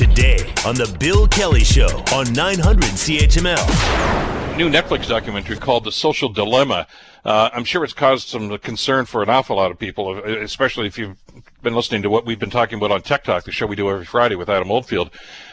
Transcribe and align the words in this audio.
today 0.00 0.38
on 0.64 0.74
The 0.76 0.96
Bill 0.98 1.28
Kelly 1.28 1.62
Show 1.62 2.02
on 2.14 2.32
900 2.32 2.84
CHML. 2.84 4.56
New 4.56 4.70
Netflix 4.70 5.06
documentary 5.06 5.58
called 5.58 5.84
The 5.84 5.92
Social 5.92 6.30
Dilemma. 6.30 6.86
Uh, 7.22 7.50
I'm 7.52 7.64
sure 7.64 7.84
it's 7.84 7.92
caused 7.92 8.28
some 8.28 8.56
concern 8.60 9.04
for 9.04 9.22
an 9.22 9.28
awful 9.28 9.56
lot 9.56 9.70
of 9.70 9.78
people, 9.78 10.16
especially 10.24 10.86
if 10.86 10.96
you've 10.96 11.18
been 11.62 11.74
listening 11.74 12.00
to 12.00 12.08
what 12.08 12.24
we've 12.24 12.38
been 12.38 12.48
talking 12.48 12.78
about 12.78 12.90
on 12.90 13.02
Tech 13.02 13.24
Talk, 13.24 13.44
the 13.44 13.52
show 13.52 13.66
we 13.66 13.76
do 13.76 13.90
every 13.90 14.06
Friday 14.06 14.36
with 14.36 14.48
Adam 14.48 14.70
Oldfield, 14.70 15.10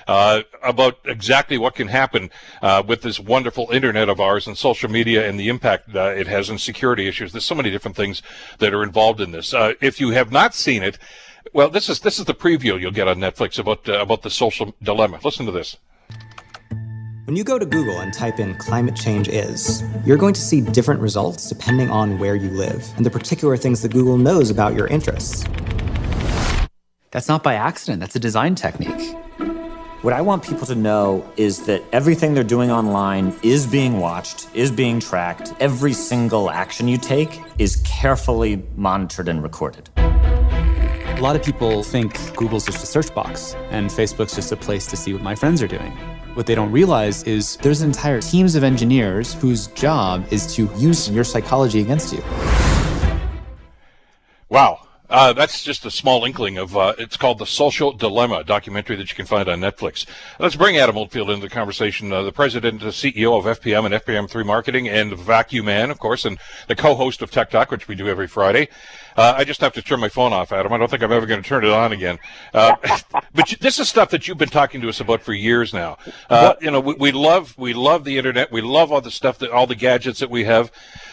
uh, 0.08 0.44
about 0.64 1.00
exactly 1.04 1.58
what 1.58 1.76
can 1.76 1.90
happen 1.90 2.30
uh, 2.62 2.82
with 2.88 3.02
this 3.02 3.20
wonderful 3.20 3.70
internet 3.72 4.08
of 4.08 4.22
ours 4.22 4.48
and 4.48 4.58
social 4.58 4.90
media 4.90 5.28
and 5.28 5.38
the 5.38 5.50
impact 5.50 5.94
uh, 5.94 6.06
it 6.16 6.26
has 6.28 6.50
on 6.50 6.58
security 6.58 7.06
issues. 7.06 7.34
There's 7.34 7.44
so 7.44 7.56
many 7.56 7.70
different 7.70 7.98
things 7.98 8.22
that 8.60 8.74
are 8.74 8.84
involved 8.84 9.20
in 9.20 9.32
this. 9.32 9.54
Uh, 9.54 9.74
if 9.82 10.00
you 10.00 10.12
have 10.12 10.32
not 10.32 10.56
seen 10.56 10.84
it, 10.84 10.98
well, 11.54 11.70
this 11.70 11.90
is 11.90 12.00
this 12.00 12.20
is 12.20 12.26
the 12.26 12.34
preview 12.34 12.80
you'll 12.80 12.92
get 12.92 13.08
on 13.08 13.18
Netflix 13.18 13.60
about 13.60 13.88
uh, 13.88 14.00
about 14.00 14.22
the 14.22 14.30
social 14.30 14.76
dilemma. 14.84 15.20
Listen 15.24 15.46
to 15.46 15.52
this. 15.52 15.78
When 17.26 17.36
you 17.36 17.44
go 17.44 17.60
to 17.60 17.66
Google 17.66 18.00
and 18.00 18.14
type 18.14 18.40
in 18.40 18.56
climate 18.56 18.96
change 18.96 19.28
is, 19.28 19.84
you're 20.06 20.18
going 20.18 20.34
to 20.34 20.40
see 20.40 20.62
different 20.62 21.02
results 21.02 21.50
depending 21.50 21.90
on 21.90 22.20
where 22.20 22.36
you 22.36 22.50
live 22.50 22.90
and 22.96 23.06
the 23.06 23.10
particular 23.10 23.58
things 23.58 23.82
that 23.82 23.92
Google 23.92 24.18
knows 24.18 24.50
about 24.50 24.76
your 24.76 24.88
interests. 24.88 25.46
That's 27.12 27.28
not 27.28 27.44
by 27.44 27.56
accident, 27.56 28.00
that's 28.00 28.16
a 28.16 28.20
design 28.20 28.56
technique. 28.56 29.14
What 30.04 30.14
I 30.14 30.22
want 30.22 30.42
people 30.42 30.66
to 30.68 30.76
know 30.76 31.30
is 31.36 31.66
that 31.66 31.84
everything 31.92 32.34
they're 32.34 32.46
doing 32.46 32.72
online 32.72 33.38
is 33.44 33.68
being 33.68 34.00
watched, 34.00 34.48
is 34.54 34.72
being 34.72 35.02
tracked. 35.02 35.54
Every 35.60 35.92
single 35.92 36.50
action 36.50 36.88
you 36.88 36.98
take 36.98 37.42
is 37.58 37.78
carefully 37.78 38.64
monitored 38.78 39.28
and 39.28 39.44
recorded. 39.44 39.90
A 41.18 41.20
lot 41.20 41.36
of 41.36 41.44
people 41.44 41.82
think 41.82 42.14
Google's 42.36 42.64
just 42.64 42.84
a 42.84 42.86
search 42.86 43.12
box 43.16 43.56
and 43.72 43.90
Facebook's 43.90 44.36
just 44.36 44.52
a 44.52 44.56
place 44.56 44.86
to 44.86 44.96
see 44.96 45.14
what 45.14 45.24
my 45.24 45.34
friends 45.34 45.64
are 45.64 45.68
doing. 45.68 45.92
What 46.36 46.46
they 46.46 46.54
don't 46.54 46.72
realize 46.72 47.24
is 47.24 47.58
there's 47.58 47.82
entire 47.82 48.22
teams 48.22 48.54
of 48.54 48.64
engineers 48.64 49.34
whose 49.34 49.66
job 49.70 50.28
is 50.30 50.54
to 50.54 50.70
use 50.76 51.10
your 51.10 51.24
psychology 51.24 51.82
against 51.82 52.14
you. 52.14 52.22
Wow. 54.50 54.87
Uh, 55.10 55.32
that's 55.32 55.64
just 55.64 55.86
a 55.86 55.92
small 55.92 56.26
inkling 56.26 56.58
of 56.58 56.76
uh, 56.76 56.94
it's 56.98 57.16
called 57.16 57.40
the 57.40 57.46
social 57.46 57.94
dilemma 57.94 58.44
documentary 58.44 58.96
that 58.98 59.10
you 59.10 59.16
can 59.16 59.26
find 59.26 59.48
on 59.48 59.62
netflix. 59.62 60.06
Let's 60.38 60.56
bring 60.56 60.76
adam 60.78 60.98
oldfield 60.98 61.30
into 61.30 61.48
the 61.48 61.54
conversation 61.54 62.12
uh, 62.12 62.24
the 62.24 62.32
president 62.34 62.82
and 62.82 62.92
ceo 62.92 63.38
of 63.38 63.60
fpm 63.60 63.86
and 63.86 63.96
fpm3 63.96 64.46
marketing 64.46 64.90
and 64.90 65.18
vacuum 65.18 65.68
man 65.68 65.92
of 65.92 66.00
course 66.00 66.26
and 66.26 66.38
the 66.68 66.76
co-host 66.76 67.22
of 67.22 67.32
tech 67.32 67.50
talk 67.50 67.72
which 67.72 67.88
we 67.88 67.96
do 67.96 68.08
every 68.08 68.28
friday. 68.28 68.68
Uh, 69.16 69.34
i 69.38 69.46
just 69.46 69.62
have 69.62 69.72
to 69.74 69.82
turn 69.82 70.02
my 70.02 70.10
phone 70.10 70.34
off 70.34 70.52
adam. 70.52 70.74
I 70.74 70.78
don't 70.78 70.92
think 70.92 71.02
i'm 71.04 71.12
ever 71.14 71.26
going 71.26 71.42
to 71.42 71.48
turn 71.48 71.64
it 71.64 71.72
on 71.72 71.94
again. 71.94 72.20
Uh, 72.54 72.76
but 73.34 73.56
this 73.62 73.80
is 73.80 73.88
stuff 73.88 74.10
that 74.10 74.28
you've 74.28 74.38
been 74.38 74.50
talking 74.50 74.82
to 74.82 74.90
us 74.90 75.00
about 75.00 75.22
for 75.22 75.34
years 75.34 75.74
now. 75.74 75.98
Uh, 76.30 76.56
you 76.60 76.70
know 76.70 76.82
we, 76.82 76.96
we, 76.96 77.12
love 77.14 77.58
we 77.58 77.74
love 77.74 78.04
the 78.04 78.18
internet. 78.18 78.52
We 78.52 78.62
love 78.62 78.92
all 78.92 79.02
the 79.02 79.12
stuff 79.12 79.40
that 79.40 79.52
all 79.52 79.68
the 79.68 79.76
gadgets 79.76 80.20
that 80.20 80.30
we 80.30 80.44
have. 80.44 80.70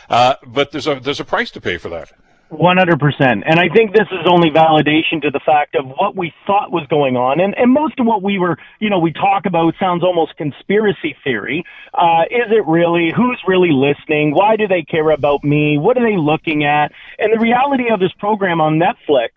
But 0.09 0.73
there's 0.73 0.89
a 0.89 0.99
there's 0.99 1.21
a 1.21 1.25
price 1.25 1.53
to 1.53 1.61
pay 1.61 1.79
for 1.79 1.91
that 1.91 2.11
100%. 2.55 3.43
And 3.47 3.59
I 3.59 3.69
think 3.69 3.93
this 3.93 4.09
is 4.11 4.27
only 4.29 4.51
validation 4.51 5.23
to 5.23 5.31
the 5.31 5.41
fact 5.45 5.75
of 5.75 5.87
what 5.87 6.17
we 6.17 6.33
thought 6.47 6.71
was 6.71 6.87
going 6.89 7.17
on. 7.17 7.41
And, 7.41 7.55
and 7.57 7.73
most 7.73 7.99
of 7.99 8.07
what 8.07 8.23
we 8.23 8.39
were, 8.39 8.57
you 8.81 8.91
know, 8.91 8.99
we 8.99 9.13
talk 9.13 9.47
about 9.47 9.75
sounds 9.79 10.03
almost 10.03 10.37
conspiracy 10.37 11.17
theory. 11.25 11.65
Uh, 11.93 12.23
is 12.31 12.51
it 12.51 12.67
really? 12.67 13.13
Who's 13.15 13.41
really 13.47 13.73
listening? 13.73 14.33
Why 14.33 14.57
do 14.57 14.67
they 14.69 14.83
care 14.83 15.11
about 15.11 15.45
me? 15.45 15.79
What 15.79 15.99
are 15.99 16.09
they 16.09 16.17
looking 16.17 16.65
at? 16.65 16.93
And 17.19 17.33
the 17.33 17.41
reality 17.41 17.91
of 17.93 18.01
this 18.01 18.13
program 18.19 18.61
on 18.61 18.81
Netflix 18.81 19.31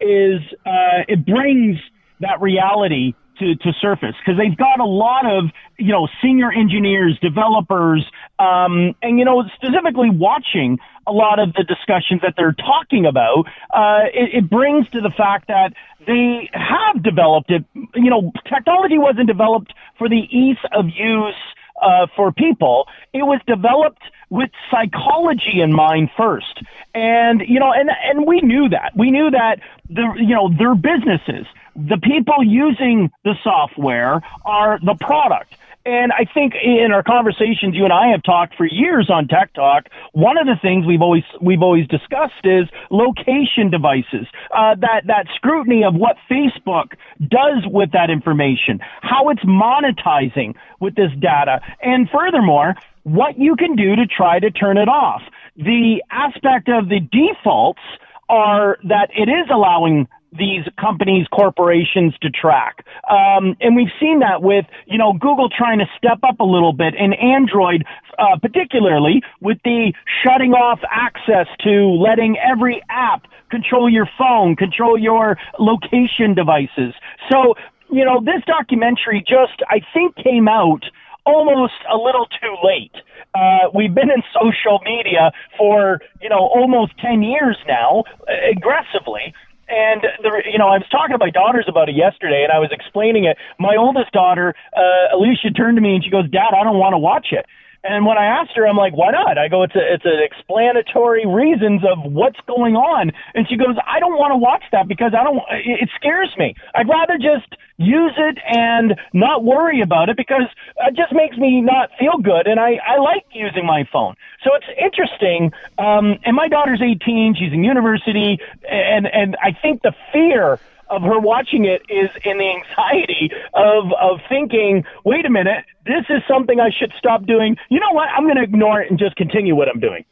is, 0.00 0.40
uh, 0.66 1.04
it 1.08 1.24
brings 1.24 1.78
that 2.20 2.40
reality 2.40 3.14
to, 3.38 3.56
to 3.56 3.72
surface 3.80 4.14
because 4.24 4.38
they've 4.38 4.56
got 4.56 4.80
a 4.80 4.84
lot 4.84 5.24
of 5.26 5.50
you 5.78 5.92
know 5.92 6.08
senior 6.22 6.52
engineers, 6.52 7.18
developers, 7.20 8.04
um, 8.38 8.94
and 9.02 9.18
you 9.18 9.24
know 9.24 9.44
specifically 9.56 10.10
watching 10.10 10.78
a 11.06 11.12
lot 11.12 11.38
of 11.38 11.52
the 11.54 11.64
discussions 11.64 12.22
that 12.22 12.34
they're 12.36 12.56
talking 12.56 13.06
about. 13.06 13.44
Uh, 13.72 14.08
it, 14.12 14.44
it 14.44 14.50
brings 14.50 14.88
to 14.90 15.00
the 15.00 15.10
fact 15.16 15.48
that 15.48 15.72
they 16.06 16.48
have 16.52 17.02
developed 17.02 17.50
it. 17.50 17.64
You 17.94 18.10
know, 18.10 18.32
technology 18.48 18.98
wasn't 18.98 19.26
developed 19.26 19.72
for 19.98 20.08
the 20.08 20.22
ease 20.30 20.58
of 20.72 20.86
use 20.86 21.34
uh, 21.80 22.06
for 22.16 22.32
people. 22.32 22.86
It 23.12 23.22
was 23.22 23.40
developed 23.46 24.02
with 24.30 24.50
psychology 24.70 25.60
in 25.62 25.72
mind 25.72 26.10
first. 26.16 26.62
And, 26.94 27.42
you 27.46 27.60
know, 27.60 27.72
and, 27.72 27.90
and 28.04 28.26
we 28.26 28.40
knew 28.40 28.68
that. 28.70 28.92
We 28.96 29.10
knew 29.10 29.30
that 29.30 29.60
the, 29.88 30.14
you 30.16 30.34
know, 30.34 30.50
their 30.56 30.74
businesses, 30.74 31.46
the 31.74 31.98
people 32.02 32.42
using 32.42 33.10
the 33.24 33.34
software 33.42 34.20
are 34.44 34.78
the 34.80 34.96
product. 35.00 35.54
And 35.86 36.12
I 36.12 36.24
think 36.32 36.54
in 36.54 36.92
our 36.92 37.02
conversations, 37.02 37.74
you 37.74 37.84
and 37.84 37.92
I 37.92 38.08
have 38.08 38.22
talked 38.22 38.54
for 38.56 38.64
years 38.64 39.10
on 39.10 39.28
Tech 39.28 39.52
Talk. 39.52 39.88
One 40.12 40.38
of 40.38 40.46
the 40.46 40.56
things 40.62 40.86
we've 40.86 41.02
always 41.02 41.24
we've 41.42 41.60
always 41.60 41.86
discussed 41.88 42.40
is 42.44 42.68
location 42.90 43.70
devices. 43.70 44.26
Uh, 44.50 44.76
that 44.80 45.02
that 45.08 45.26
scrutiny 45.36 45.84
of 45.84 45.94
what 45.94 46.16
Facebook 46.30 46.92
does 47.20 47.64
with 47.66 47.92
that 47.92 48.08
information, 48.08 48.80
how 49.02 49.28
it's 49.28 49.44
monetizing 49.44 50.54
with 50.80 50.94
this 50.94 51.10
data, 51.20 51.60
and 51.82 52.08
furthermore, 52.08 52.74
what 53.02 53.38
you 53.38 53.54
can 53.54 53.76
do 53.76 53.94
to 53.94 54.06
try 54.06 54.38
to 54.38 54.50
turn 54.50 54.78
it 54.78 54.88
off. 54.88 55.20
The 55.56 56.02
aspect 56.10 56.70
of 56.70 56.88
the 56.88 57.00
defaults 57.00 57.82
are 58.30 58.78
that 58.84 59.10
it 59.14 59.28
is 59.28 59.48
allowing 59.52 60.08
these 60.36 60.64
companies, 60.80 61.26
corporations 61.32 62.14
to 62.22 62.30
track. 62.30 62.84
Um, 63.08 63.56
and 63.60 63.76
we've 63.76 63.92
seen 64.00 64.20
that 64.20 64.42
with, 64.42 64.66
you 64.86 64.98
know, 64.98 65.12
Google 65.12 65.48
trying 65.48 65.78
to 65.78 65.86
step 65.96 66.18
up 66.22 66.40
a 66.40 66.44
little 66.44 66.72
bit 66.72 66.94
and 66.98 67.14
Android, 67.14 67.84
uh, 68.18 68.38
particularly 68.40 69.22
with 69.40 69.58
the 69.64 69.92
shutting 70.24 70.52
off 70.52 70.80
access 70.90 71.46
to 71.64 71.94
letting 71.94 72.36
every 72.38 72.82
app 72.90 73.26
control 73.50 73.88
your 73.88 74.08
phone, 74.18 74.56
control 74.56 74.98
your 74.98 75.38
location 75.58 76.34
devices. 76.34 76.94
So, 77.30 77.54
you 77.90 78.04
know, 78.04 78.20
this 78.20 78.42
documentary 78.46 79.20
just, 79.20 79.62
I 79.68 79.80
think 79.92 80.16
came 80.16 80.48
out 80.48 80.84
almost 81.24 81.74
a 81.92 81.96
little 81.96 82.26
too 82.26 82.54
late. 82.62 82.94
Uh, 83.34 83.70
we've 83.74 83.94
been 83.94 84.10
in 84.10 84.22
social 84.32 84.80
media 84.84 85.32
for, 85.58 86.00
you 86.20 86.28
know, 86.28 86.38
almost 86.38 86.92
10 86.98 87.22
years 87.22 87.56
now, 87.66 88.04
aggressively. 88.50 89.34
And 89.68 90.02
the, 90.22 90.42
you 90.50 90.58
know, 90.58 90.68
I 90.68 90.78
was 90.78 90.86
talking 90.90 91.14
to 91.14 91.18
my 91.18 91.30
daughters 91.30 91.64
about 91.68 91.88
it 91.88 91.96
yesterday, 91.96 92.44
and 92.44 92.52
I 92.52 92.58
was 92.58 92.70
explaining 92.70 93.24
it. 93.24 93.38
My 93.58 93.76
oldest 93.76 94.12
daughter, 94.12 94.54
uh, 94.76 95.16
Alicia, 95.16 95.50
turned 95.50 95.76
to 95.76 95.80
me 95.80 95.94
and 95.94 96.04
she 96.04 96.10
goes, 96.10 96.28
"Dad, 96.28 96.52
I 96.52 96.64
don't 96.64 96.78
want 96.78 96.92
to 96.92 96.98
watch 96.98 97.28
it." 97.32 97.46
And 97.84 98.06
when 98.06 98.16
I 98.16 98.24
asked 98.24 98.52
her, 98.56 98.66
I'm 98.66 98.78
like, 98.78 98.96
why 98.96 99.10
not? 99.10 99.36
I 99.36 99.48
go, 99.48 99.62
it's 99.62 99.76
a, 99.76 99.94
it's 99.94 100.06
an 100.06 100.18
explanatory 100.24 101.26
reasons 101.26 101.82
of 101.84 102.10
what's 102.10 102.40
going 102.46 102.76
on. 102.76 103.12
And 103.34 103.46
she 103.46 103.56
goes, 103.56 103.76
I 103.86 104.00
don't 104.00 104.16
want 104.16 104.32
to 104.32 104.38
watch 104.38 104.64
that 104.72 104.88
because 104.88 105.12
I 105.12 105.22
don't, 105.22 105.36
it, 105.52 105.84
it 105.84 105.90
scares 105.94 106.32
me. 106.38 106.54
I'd 106.74 106.88
rather 106.88 107.18
just 107.18 107.60
use 107.76 108.14
it 108.16 108.38
and 108.48 108.98
not 109.12 109.44
worry 109.44 109.82
about 109.82 110.08
it 110.08 110.16
because 110.16 110.48
it 110.86 110.96
just 110.96 111.12
makes 111.12 111.36
me 111.36 111.60
not 111.60 111.90
feel 111.98 112.16
good. 112.22 112.46
And 112.46 112.58
I, 112.58 112.80
I 112.86 112.96
like 112.96 113.26
using 113.32 113.66
my 113.66 113.86
phone. 113.92 114.14
So 114.42 114.50
it's 114.54 114.66
interesting. 114.80 115.52
Um, 115.76 116.16
and 116.24 116.34
my 116.34 116.48
daughter's 116.48 116.80
18. 116.80 117.36
She's 117.38 117.52
in 117.52 117.64
university. 117.64 118.38
And, 118.66 119.06
and 119.06 119.36
I 119.42 119.52
think 119.52 119.82
the 119.82 119.92
fear 120.10 120.58
of 120.94 121.02
her 121.02 121.18
watching 121.18 121.64
it 121.64 121.82
is 121.88 122.10
in 122.24 122.38
the 122.38 122.50
anxiety 122.50 123.30
of 123.54 123.92
of 124.00 124.20
thinking, 124.28 124.84
wait 125.04 125.26
a 125.26 125.30
minute, 125.30 125.64
this 125.86 126.04
is 126.08 126.22
something 126.28 126.60
I 126.60 126.70
should 126.70 126.92
stop 126.98 127.26
doing. 127.26 127.56
You 127.70 127.80
know 127.80 127.92
what? 127.92 128.08
I'm 128.08 128.24
going 128.24 128.36
to 128.36 128.42
ignore 128.42 128.80
it 128.80 128.90
and 128.90 128.98
just 128.98 129.16
continue 129.16 129.54
what 129.54 129.68
I'm 129.68 129.80
doing 129.80 130.04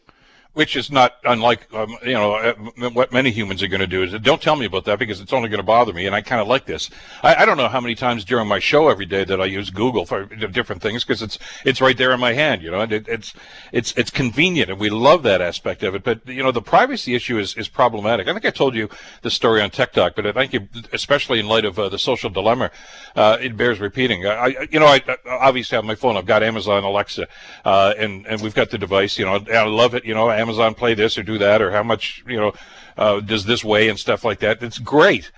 which 0.54 0.76
is 0.76 0.90
not 0.90 1.16
unlike 1.24 1.72
um, 1.72 1.96
you 2.04 2.12
know 2.12 2.34
uh, 2.34 2.54
what 2.90 3.12
many 3.12 3.30
humans 3.30 3.62
are 3.62 3.68
going 3.68 3.80
to 3.80 3.86
do. 3.86 4.02
Is 4.02 4.12
don't 4.20 4.42
tell 4.42 4.56
me 4.56 4.66
about 4.66 4.84
that 4.84 4.98
because 4.98 5.20
it's 5.20 5.32
only 5.32 5.48
going 5.48 5.60
to 5.60 5.64
bother 5.64 5.92
me, 5.92 6.06
and 6.06 6.14
I 6.14 6.20
kind 6.20 6.40
of 6.40 6.48
like 6.48 6.66
this. 6.66 6.90
I, 7.22 7.36
I, 7.36 7.44
don't 7.46 7.56
know 7.56 7.68
how 7.68 7.80
many 7.80 7.94
times 7.94 8.24
during 8.24 8.46
my 8.46 8.58
show 8.58 8.88
every 8.88 9.06
day 9.06 9.24
that 9.24 9.40
I 9.40 9.46
use 9.46 9.70
Google 9.70 10.04
for 10.04 10.26
different 10.26 10.82
things 10.82 11.04
because 11.04 11.22
it's 11.22 11.38
it's 11.64 11.80
right 11.80 11.96
there 11.96 12.12
in 12.12 12.20
my 12.20 12.34
hand, 12.34 12.62
you 12.62 12.70
know, 12.70 12.80
and 12.80 12.92
it, 12.92 13.08
it's 13.08 13.32
it's 13.72 13.94
it's 13.96 14.10
convenient, 14.10 14.70
and 14.70 14.78
we 14.78 14.90
love 14.90 15.22
that 15.22 15.40
aspect 15.40 15.82
of 15.82 15.94
it. 15.94 16.04
But 16.04 16.26
you 16.26 16.42
know, 16.42 16.52
the 16.52 16.62
privacy 16.62 17.14
issue 17.14 17.38
is 17.38 17.54
is 17.56 17.68
problematic. 17.68 18.28
I 18.28 18.32
think 18.32 18.44
I 18.44 18.50
told 18.50 18.74
you 18.74 18.90
the 19.22 19.30
story 19.30 19.62
on 19.62 19.70
Tech 19.70 19.92
Talk, 19.92 20.14
but 20.16 20.26
I 20.26 20.32
think 20.32 20.52
you, 20.52 20.68
especially 20.92 21.40
in 21.40 21.48
light 21.48 21.64
of 21.64 21.78
uh, 21.78 21.88
the 21.88 21.98
social 21.98 22.28
dilemma, 22.28 22.70
uh, 23.16 23.38
it 23.40 23.56
bears 23.56 23.80
repeating. 23.80 24.26
I, 24.26 24.66
you 24.70 24.80
know, 24.80 24.86
I, 24.86 25.00
I, 25.08 25.16
obviously 25.24 25.76
have 25.76 25.84
my 25.84 25.94
phone. 25.94 26.18
I've 26.18 26.26
got 26.26 26.42
Amazon 26.42 26.84
Alexa, 26.84 27.26
uh, 27.64 27.94
and 27.96 28.26
and 28.26 28.42
we've 28.42 28.54
got 28.54 28.68
the 28.68 28.78
device. 28.78 29.18
You 29.18 29.24
know, 29.24 29.40
I 29.50 29.64
love 29.64 29.94
it. 29.94 30.04
You 30.04 30.12
know. 30.14 30.41
Amazon 30.42 30.74
play 30.74 30.94
this 30.94 31.16
or 31.16 31.22
do 31.22 31.38
that, 31.38 31.62
or 31.62 31.70
how 31.70 31.82
much 31.82 32.24
you 32.26 32.38
know 32.38 32.52
uh, 32.96 33.20
does 33.20 33.44
this 33.44 33.64
weigh 33.64 33.88
and 33.88 33.98
stuff 33.98 34.24
like 34.24 34.40
that. 34.40 34.62
It's 34.62 34.78
great. 34.78 35.30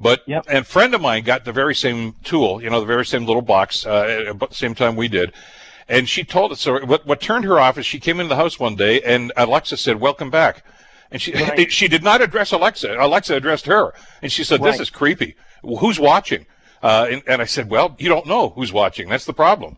But 0.00 0.22
yep. 0.26 0.46
and 0.48 0.58
a 0.58 0.64
friend 0.64 0.94
of 0.94 1.00
mine 1.02 1.24
got 1.24 1.44
the 1.44 1.52
very 1.52 1.74
same 1.74 2.14
tool, 2.24 2.62
you 2.62 2.70
know, 2.70 2.80
the 2.80 2.86
very 2.86 3.04
same 3.04 3.26
little 3.26 3.42
box, 3.42 3.84
uh, 3.84 4.24
about 4.30 4.50
the 4.50 4.56
same 4.56 4.74
time 4.74 4.96
we 4.96 5.08
did. 5.08 5.32
And 5.88 6.08
she 6.08 6.24
told 6.24 6.52
us, 6.52 6.60
so 6.60 6.84
what, 6.86 7.04
what 7.04 7.20
turned 7.20 7.44
her 7.44 7.58
off 7.58 7.76
is 7.76 7.84
she 7.84 8.00
came 8.00 8.18
into 8.18 8.28
the 8.28 8.36
house 8.36 8.58
one 8.58 8.76
day 8.76 9.02
and 9.02 9.32
Alexa 9.36 9.76
said, 9.76 10.00
welcome 10.00 10.30
back. 10.30 10.64
And 11.10 11.20
she, 11.20 11.32
right. 11.32 11.70
she 11.78 11.88
did 11.88 12.02
not 12.02 12.22
address 12.22 12.52
Alexa. 12.52 12.96
Alexa 12.98 13.34
addressed 13.34 13.66
her. 13.66 13.92
And 14.22 14.32
she 14.32 14.44
said, 14.44 14.62
this 14.62 14.74
right. 14.74 14.80
is 14.80 14.88
creepy. 14.88 15.36
Who's 15.62 16.00
watching? 16.00 16.46
Uh, 16.82 17.08
and, 17.10 17.22
and 17.26 17.42
I 17.42 17.44
said, 17.44 17.68
well, 17.68 17.96
you 17.98 18.08
don't 18.08 18.26
know 18.26 18.50
who's 18.50 18.72
watching. 18.72 19.08
That's 19.08 19.26
the 19.26 19.34
problem. 19.34 19.76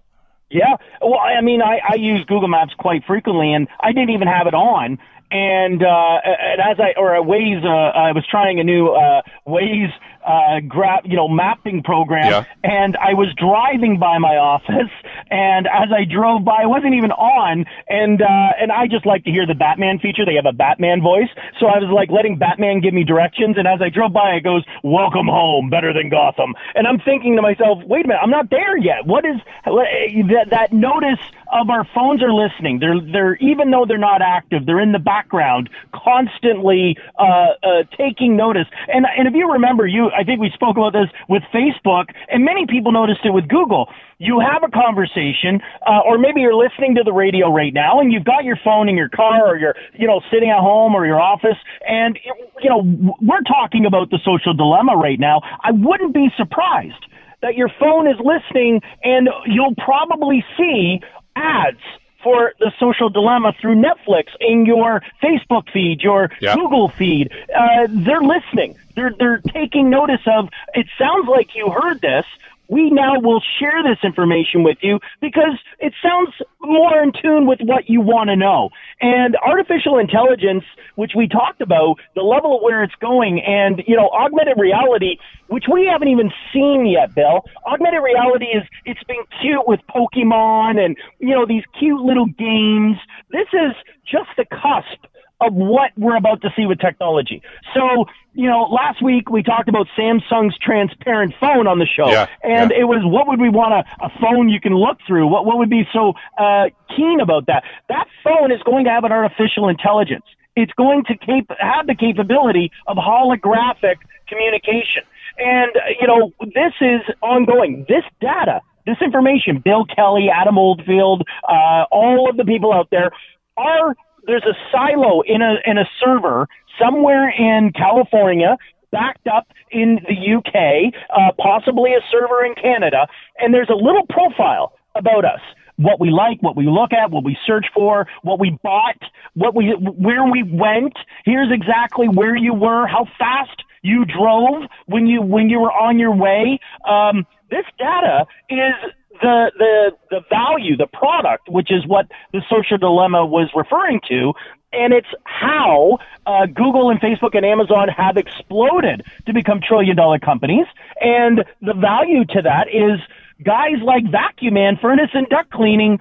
Yeah. 0.53 0.77
Well, 1.01 1.19
I 1.19 1.41
mean, 1.41 1.63
I, 1.63 1.81
I 1.93 1.95
use 1.97 2.25
Google 2.29 2.49
Maps 2.49 2.75
quite 2.79 3.05
frequently, 3.07 3.53
and 3.55 3.69
I 3.81 3.93
didn't 3.93 4.11
even 4.11 4.29
have 4.29 4.47
it 4.47 4.55
on. 4.55 4.99
And, 5.31 5.83
uh, 5.83 6.21
and 6.25 6.61
as 6.61 6.79
I, 6.79 6.93
or 7.01 7.13
Waze, 7.25 7.65
uh, 7.65 7.97
I 7.97 8.13
was 8.13 8.25
trying 8.31 8.61
a 8.61 8.65
new, 8.65 8.89
uh, 8.89 9.23
Waze 9.49 9.93
uh, 10.27 10.61
grab, 10.67 11.05
you 11.05 11.17
know, 11.17 11.29
mapping 11.29 11.83
program. 11.83 12.31
Yeah. 12.31 12.45
And 12.63 12.97
I 12.97 13.15
was 13.15 13.29
driving 13.37 13.99
by 13.99 14.19
my 14.19 14.37
office, 14.37 14.93
and 15.31 15.67
as 15.67 15.89
I 15.91 16.05
drove 16.05 16.45
by, 16.45 16.63
I 16.63 16.67
wasn't 16.67 16.95
even 16.95 17.11
on. 17.13 17.65
And 17.89 18.23
uh, 18.23 18.53
and 18.61 18.71
I 18.73 18.87
just 18.87 19.07
like 19.07 19.25
to 19.25 19.31
hear 19.31 19.47
the 19.47 19.55
Batman 19.55 19.99
feature. 19.99 20.25
They 20.25 20.37
have 20.37 20.47
a 20.47 20.57
Batman 20.57 21.03
voice, 21.03 21.31
so 21.59 21.67
I 21.67 21.79
was 21.79 21.91
like 21.93 22.11
letting 22.11 22.39
Batman 22.39 22.81
give 22.81 22.95
me 22.95 23.05
directions. 23.05 23.57
And 23.59 23.67
as 23.67 23.81
I 23.83 23.89
drove 23.89 24.13
by, 24.13 24.35
it 24.35 24.45
goes, 24.45 24.65
"Welcome 24.83 25.27
home, 25.27 25.71
better 25.71 25.93
than 25.93 26.09
Gotham." 26.09 26.55
And 26.75 26.87
I'm 26.87 26.99
thinking 26.99 27.37
to 27.37 27.43
myself, 27.43 27.83
"Wait 27.85 28.05
a 28.05 28.09
minute, 28.09 28.21
I'm 28.23 28.31
not 28.31 28.51
there 28.51 28.77
yet. 28.77 29.07
What 29.07 29.25
is 29.25 29.37
that? 29.65 30.49
That 30.51 30.73
notice 30.73 31.21
of 31.53 31.69
our 31.69 31.87
phones 31.95 32.23
are 32.23 32.33
listening. 32.33 32.79
They're 32.81 33.01
they're 33.01 33.37
even 33.37 33.71
though 33.71 33.85
they're 33.87 33.99
not 33.99 34.23
active, 34.23 34.67
they're 34.67 34.81
in 34.81 34.93
the 34.93 34.99
background, 34.99 35.69
constantly 35.95 36.97
uh, 37.19 37.55
uh, 37.63 37.85
taking 37.97 38.37
notice. 38.37 38.67
And 38.89 39.07
and 39.17 39.29
if 39.29 39.35
you 39.35 39.53
remember, 39.53 39.87
you 39.87 40.11
I 40.11 40.25
think 40.25 40.41
we 40.41 40.51
spoke 40.55 40.77
about 40.77 40.93
this 40.93 41.09
with 41.29 41.43
Facebook, 41.55 42.07
and 42.29 42.45
many 42.45 42.67
people 42.67 42.91
noticed 42.91 43.21
it 43.25 43.31
with 43.31 43.49
Google. 43.49 43.89
You 44.19 44.41
have 44.41 44.63
a 44.63 44.71
conversation, 44.71 45.61
uh, 45.87 46.01
or 46.07 46.17
maybe 46.17 46.41
you're 46.41 46.55
listening 46.55 46.95
to 46.95 47.03
the 47.03 47.13
radio 47.13 47.53
right 47.53 47.75
now, 47.75 48.01
and 48.01 48.13
you've 48.13 48.25
got 48.25 48.45
your 48.45 48.57
phone 48.65 48.89
in 48.89 48.97
your 48.97 49.09
car, 49.09 49.47
or 49.47 49.59
you're 49.59 49.75
you 49.95 50.07
know 50.07 50.21
sitting 50.33 50.51
at 50.51 50.59
home 50.59 50.95
or 50.95 51.05
your 51.05 51.21
office, 51.21 51.59
and 51.87 52.19
you 52.63 52.71
know 52.71 53.15
we're 53.21 53.43
talking 53.43 53.85
about 53.85 54.11
the 54.11 54.19
social 54.25 54.55
dilemma 54.55 54.97
right 54.97 55.21
now. 55.21 55.41
I 55.63 55.73
wouldn't 55.73 56.15
be 56.15 56.29
surprised 56.37 57.05
that 57.43 57.57
your 57.57 57.69
phone 57.79 58.07
is 58.07 58.17
listening, 58.23 58.81
and 59.03 59.29
you'll 59.47 59.75
probably 59.75 60.45
see 60.57 61.01
ads 61.37 61.81
for 62.23 62.53
the 62.61 62.71
social 62.79 63.09
dilemma 63.09 63.53
through 63.61 63.75
Netflix 63.75 64.27
in 64.41 64.65
your 64.65 65.03
Facebook 65.23 65.69
feed, 65.73 66.01
your 66.03 66.31
Yeah. 66.41 66.55
Google 66.55 66.89
feed. 66.89 67.33
Uh, 67.55 67.87
they're 67.89 68.21
listening. 68.23 68.77
They're 68.95 69.13
they're 69.19 69.39
taking 69.39 69.91
notice 69.91 70.21
of. 70.27 70.49
It 70.75 70.87
sounds 70.99 71.29
like 71.29 71.55
you 71.57 71.71
heard 71.71 72.01
this. 72.01 72.25
We 72.73 72.89
now 72.89 73.21
will 73.21 73.43
share 73.61 73.83
this 73.83 73.99
information 74.03 74.63
with 74.65 74.79
you 74.81 74.99
because 75.21 75.61
it 75.79 75.93
sounds 76.03 76.33
more 76.63 77.03
in 77.03 77.13
tune 77.13 77.47
with 77.47 77.61
what 77.61 77.91
you 77.91 78.01
want 78.01 78.31
to 78.31 78.37
know. 78.37 78.71
And 78.99 79.37
artificial 79.37 79.99
intelligence, 79.99 80.65
which 80.95 81.13
we 81.15 81.29
talked 81.29 81.61
about, 81.61 81.97
the 82.15 82.23
level 82.23 82.57
of 82.57 82.63
where 82.63 82.83
it's 82.83 82.95
going, 82.99 83.43
and 83.45 83.83
you 83.87 83.95
know, 83.95 84.09
augmented 84.09 84.57
reality, 84.57 85.19
which 85.49 85.65
we 85.71 85.85
haven't 85.85 86.09
even 86.09 86.31
seen 86.51 86.87
yet, 86.87 87.15
Bill. 87.15 87.45
Augmented 87.67 88.03
reality 88.03 88.47
is 88.47 88.63
it's 88.87 89.05
been 89.05 89.21
cute 89.43 89.69
with 89.69 89.81
Pokemon 89.95 90.83
and 90.83 90.97
you 91.19 91.35
know 91.35 91.45
these 91.45 91.65
cute 91.79 92.01
little 92.01 92.25
games. 92.25 92.97
This 93.31 93.49
is 93.53 93.77
just 94.09 94.31
the 94.39 94.47
cusp 94.47 95.12
of 95.45 95.55
what 95.55 95.91
we're 95.97 96.17
about 96.17 96.41
to 96.43 96.51
see 96.57 96.67
with 96.67 96.79
technology. 96.79 97.43
So, 97.75 98.07
you 98.35 98.49
know, 98.49 98.63
last 98.63 99.03
week 99.03 99.29
we 99.31 99.43
talked 99.43 99.69
about 99.69 99.87
Samsung's 99.99 100.57
transparent 100.59 101.35
phone 101.41 101.67
on 101.67 101.79
the 101.79 101.87
show, 101.87 102.09
Yeah, 102.09 102.29
and 102.43 102.71
yeah. 102.71 102.81
it 102.81 102.85
was 102.85 103.01
what 103.05 103.27
would 103.29 103.41
we 103.41 103.49
want 103.51 103.73
a, 103.75 104.05
a 104.05 104.11
phone 104.21 104.49
you 104.49 104.61
can 104.61 104.75
look 104.75 104.99
through? 105.07 105.27
What 105.27 105.45
what 105.45 105.59
would 105.59 105.71
be 105.71 105.83
so 105.93 106.15
uh, 106.39 106.67
keen 106.97 107.21
about 107.21 107.47
that? 107.47 107.65
That 107.89 108.07
phone 108.25 108.53
is 108.53 108.63
going 108.65 108.85
to 108.85 108.91
have 108.91 109.05
an 109.05 109.13
artificial 109.13 109.69
intelligence. 109.69 110.25
It's 110.55 110.73
going 110.75 111.05
to 111.05 111.17
cap- 111.17 111.57
have 111.59 111.87
the 111.87 111.95
capability 111.95 112.71
of 112.87 112.97
holographic 112.97 113.97
communication, 114.29 115.03
and 115.39 115.71
uh, 115.77 115.81
you 116.01 116.07
know 116.07 116.33
this 116.41 116.73
is 116.81 117.01
ongoing. 117.23 117.85
This 117.89 118.05
data, 118.21 118.61
this 118.87 118.97
information, 119.03 119.63
Bill 119.65 119.85
Kelly, 119.85 120.29
Adam 120.35 120.57
Oldfield, 120.59 121.27
uh, 121.49 121.85
all 121.91 122.29
of 122.31 122.37
the 122.37 122.45
people 122.45 122.73
out 122.73 122.89
there 122.91 123.11
are 123.57 123.95
there's 124.27 124.45
a 124.45 124.55
silo 124.71 125.23
in 125.23 125.43
a 125.43 125.57
in 125.67 125.79
a 125.79 125.89
server 126.01 126.49
somewhere 126.81 127.29
in 127.31 127.73
California 127.73 128.57
backed 128.91 129.27
up 129.27 129.49
in 129.71 129.99
the 130.07 130.37
UK, 130.37 130.93
uh, 131.11 131.33
possibly 131.39 131.93
a 131.95 132.01
server 132.11 132.45
in 132.45 132.55
Canada, 132.55 133.07
and 133.39 133.53
there's 133.53 133.71
a 133.71 133.75
little 133.75 134.07
profile 134.09 134.75
about 134.95 135.25
us. 135.25 135.41
What 135.77 135.99
we 135.99 136.11
like, 136.11 136.43
what 136.43 136.55
we 136.55 136.67
look 136.67 136.93
at, 136.93 137.11
what 137.11 137.25
we 137.25 137.37
search 137.47 137.67
for, 137.75 138.07
what 138.23 138.39
we 138.39 138.59
bought, 138.63 139.01
what 139.35 139.55
we, 139.55 139.71
where 139.71 140.25
we 140.31 140.43
went. 140.43 140.93
Here's 141.25 141.51
exactly 141.51 142.09
where 142.09 142.37
you 142.37 142.53
were, 142.53 142.87
how 142.87 143.07
fast 143.19 143.65
you 143.81 144.05
drove 144.05 144.65
when 144.87 145.07
you 145.07 145.23
when 145.23 145.49
you 145.49 145.59
were 145.59 145.73
on 145.73 145.99
your 145.99 146.15
way. 146.15 146.61
Um, 146.87 147.27
this 147.51 147.65
data 147.79 148.27
is 148.49 148.75
the 149.21 149.53
the 149.59 149.91
the 150.11 150.21
value, 150.31 150.77
the 150.77 150.87
product, 150.87 151.49
which 151.49 151.71
is 151.71 151.87
what 151.87 152.07
the 152.33 152.43
social 152.51 152.79
dilemma 152.79 153.27
was 153.27 153.51
referring 153.55 154.01
to, 154.09 154.33
and 154.73 154.93
it's 154.93 155.09
how 155.25 155.99
uh, 156.27 156.47
Google 156.47 156.91
and 156.91 157.01
Facebook 157.01 157.35
and 157.35 157.45
Amazon 157.45 157.89
have 157.89 158.17
exploded 158.17 159.05
to 159.27 159.33
become 159.33 159.61
trillion 159.61 159.97
dollar 159.97 160.19
companies, 160.19 160.67
and 161.01 161.45
the 161.61 161.75
value 161.75 162.25
to 162.25 162.43
that 162.43 162.69
is 162.69 163.01
guys 163.45 163.77
like 163.85 164.11
Vacuum 164.11 164.55
Man, 164.55 164.79
Furnace 164.81 165.11
and 165.15 165.29
Duct 165.29 165.51
Cleaning. 165.51 165.99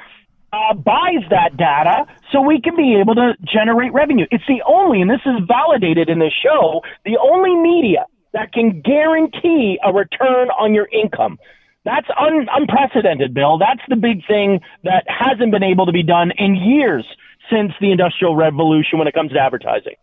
Uh, 0.53 0.73
buys 0.73 1.23
that 1.29 1.55
data 1.55 2.05
so 2.29 2.41
we 2.41 2.59
can 2.59 2.75
be 2.75 2.97
able 2.99 3.15
to 3.15 3.31
generate 3.41 3.93
revenue. 3.93 4.25
It's 4.31 4.43
the 4.49 4.61
only, 4.67 4.99
and 4.99 5.09
this 5.09 5.21
is 5.25 5.47
validated 5.47 6.09
in 6.09 6.19
this 6.19 6.33
show, 6.43 6.81
the 7.05 7.17
only 7.17 7.55
media 7.55 8.05
that 8.33 8.51
can 8.51 8.81
guarantee 8.81 9.79
a 9.81 9.93
return 9.93 10.49
on 10.49 10.73
your 10.73 10.89
income. 10.91 11.39
That's 11.83 12.07
un- 12.19 12.47
unprecedented, 12.51 13.33
Bill. 13.33 13.57
That's 13.57 13.81
the 13.89 13.95
big 13.95 14.25
thing 14.27 14.61
that 14.83 15.03
hasn't 15.07 15.51
been 15.51 15.63
able 15.63 15.85
to 15.87 15.91
be 15.91 16.03
done 16.03 16.31
in 16.37 16.55
years 16.55 17.05
since 17.49 17.71
the 17.81 17.91
Industrial 17.91 18.35
Revolution 18.35 18.99
when 18.99 19.07
it 19.07 19.13
comes 19.13 19.31
to 19.31 19.39
advertising. 19.39 19.95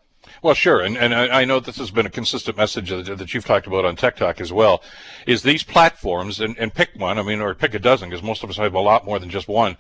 Well, 0.43 0.55
sure, 0.55 0.81
and 0.81 0.97
and 0.97 1.15
I 1.15 1.45
know 1.45 1.59
this 1.59 1.79
has 1.79 1.91
been 1.91 2.05
a 2.05 2.11
consistent 2.11 2.57
message 2.57 2.91
that, 2.91 3.19
that 3.19 3.33
you've 3.33 3.47
talked 3.47 3.67
about 3.67 3.85
on 3.85 3.97
Tech 3.97 4.17
Talk 4.17 4.41
as 4.41 4.53
well. 4.53 4.83
Is 5.27 5.43
these 5.43 5.63
platforms, 5.63 6.41
and, 6.41 6.57
and 6.59 6.75
pick 6.75 6.91
one, 6.97 7.19
I 7.19 7.23
mean, 7.23 7.41
or 7.41 7.55
pick 7.55 7.75
a 7.75 7.79
dozen, 7.79 8.11
because 8.11 8.23
most 8.23 8.45
of 8.45 8.51
us 8.51 8.57
have 8.57 8.75
a 8.75 8.81
lot 8.81 9.07
more 9.07 9.19
than 9.19 9.31
just 9.31 9.49
one. 9.49 9.77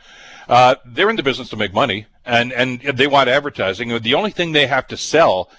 Uh, 0.48 0.76
they're 0.86 1.10
in 1.10 1.16
the 1.16 1.22
business 1.22 1.50
to 1.50 1.56
make 1.56 1.74
money, 1.74 2.06
and 2.24 2.52
and 2.52 2.80
they 2.80 3.06
want 3.06 3.28
advertising. 3.28 3.96
The 4.00 4.14
only 4.14 4.30
thing 4.30 4.52
they 4.52 4.66
have 4.66 4.86
to 4.88 4.96
sell 4.96 5.50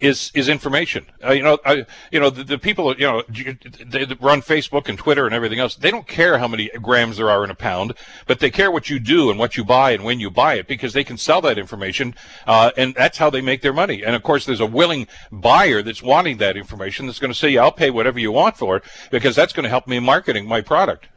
is 0.00 0.32
is 0.34 0.48
information. 0.48 1.06
Uh, 1.24 1.32
you 1.32 1.42
know, 1.42 1.58
I, 1.64 1.86
you 2.10 2.20
know 2.20 2.28
the, 2.28 2.44
the 2.44 2.58
people 2.58 2.94
you 2.94 3.06
know 3.06 3.22
they 3.28 4.04
run 4.20 4.42
Facebook 4.42 4.88
and 4.88 4.98
Twitter 4.98 5.26
and 5.26 5.34
everything 5.34 5.60
else. 5.60 5.76
They 5.76 5.90
don't 5.90 6.06
care 6.06 6.38
how 6.38 6.48
many 6.48 6.70
grams 6.80 7.16
there 7.16 7.30
are 7.30 7.44
in 7.44 7.50
a 7.50 7.54
pound, 7.54 7.94
but 8.26 8.40
they 8.40 8.50
care 8.50 8.70
what 8.70 8.90
you 8.90 8.98
do 8.98 9.30
and 9.30 9.38
what 9.38 9.56
you 9.56 9.64
buy 9.64 9.92
and 9.92 10.04
when 10.04 10.20
you 10.20 10.30
buy 10.30 10.54
it 10.54 10.66
because 10.66 10.92
they 10.92 11.04
can 11.04 11.16
sell 11.16 11.40
that 11.42 11.58
information, 11.58 12.14
uh, 12.46 12.72
and 12.76 12.94
that's 12.94 13.18
how 13.18 13.30
they 13.30 13.40
make 13.40 13.62
their 13.62 13.72
money. 13.72 14.02
And 14.04 14.16
of 14.16 14.22
course, 14.22 14.44
there's 14.44 14.60
a 14.60 14.66
willing 14.66 15.06
buyer 15.30 15.82
that's 15.82 16.02
wanting 16.02 16.38
that 16.38 16.56
information 16.56 17.06
that's 17.06 17.20
going 17.20 17.32
to 17.32 17.38
say, 17.38 17.56
"I'll 17.56 17.72
pay 17.72 17.90
whatever 17.90 18.18
you 18.18 18.32
want 18.32 18.56
for 18.56 18.76
it 18.76 18.84
because 19.10 19.36
that's 19.36 19.52
going 19.52 19.64
to 19.64 19.70
help 19.70 19.86
me 19.86 20.00
marketing 20.00 20.46
my 20.46 20.60
product." 20.60 21.08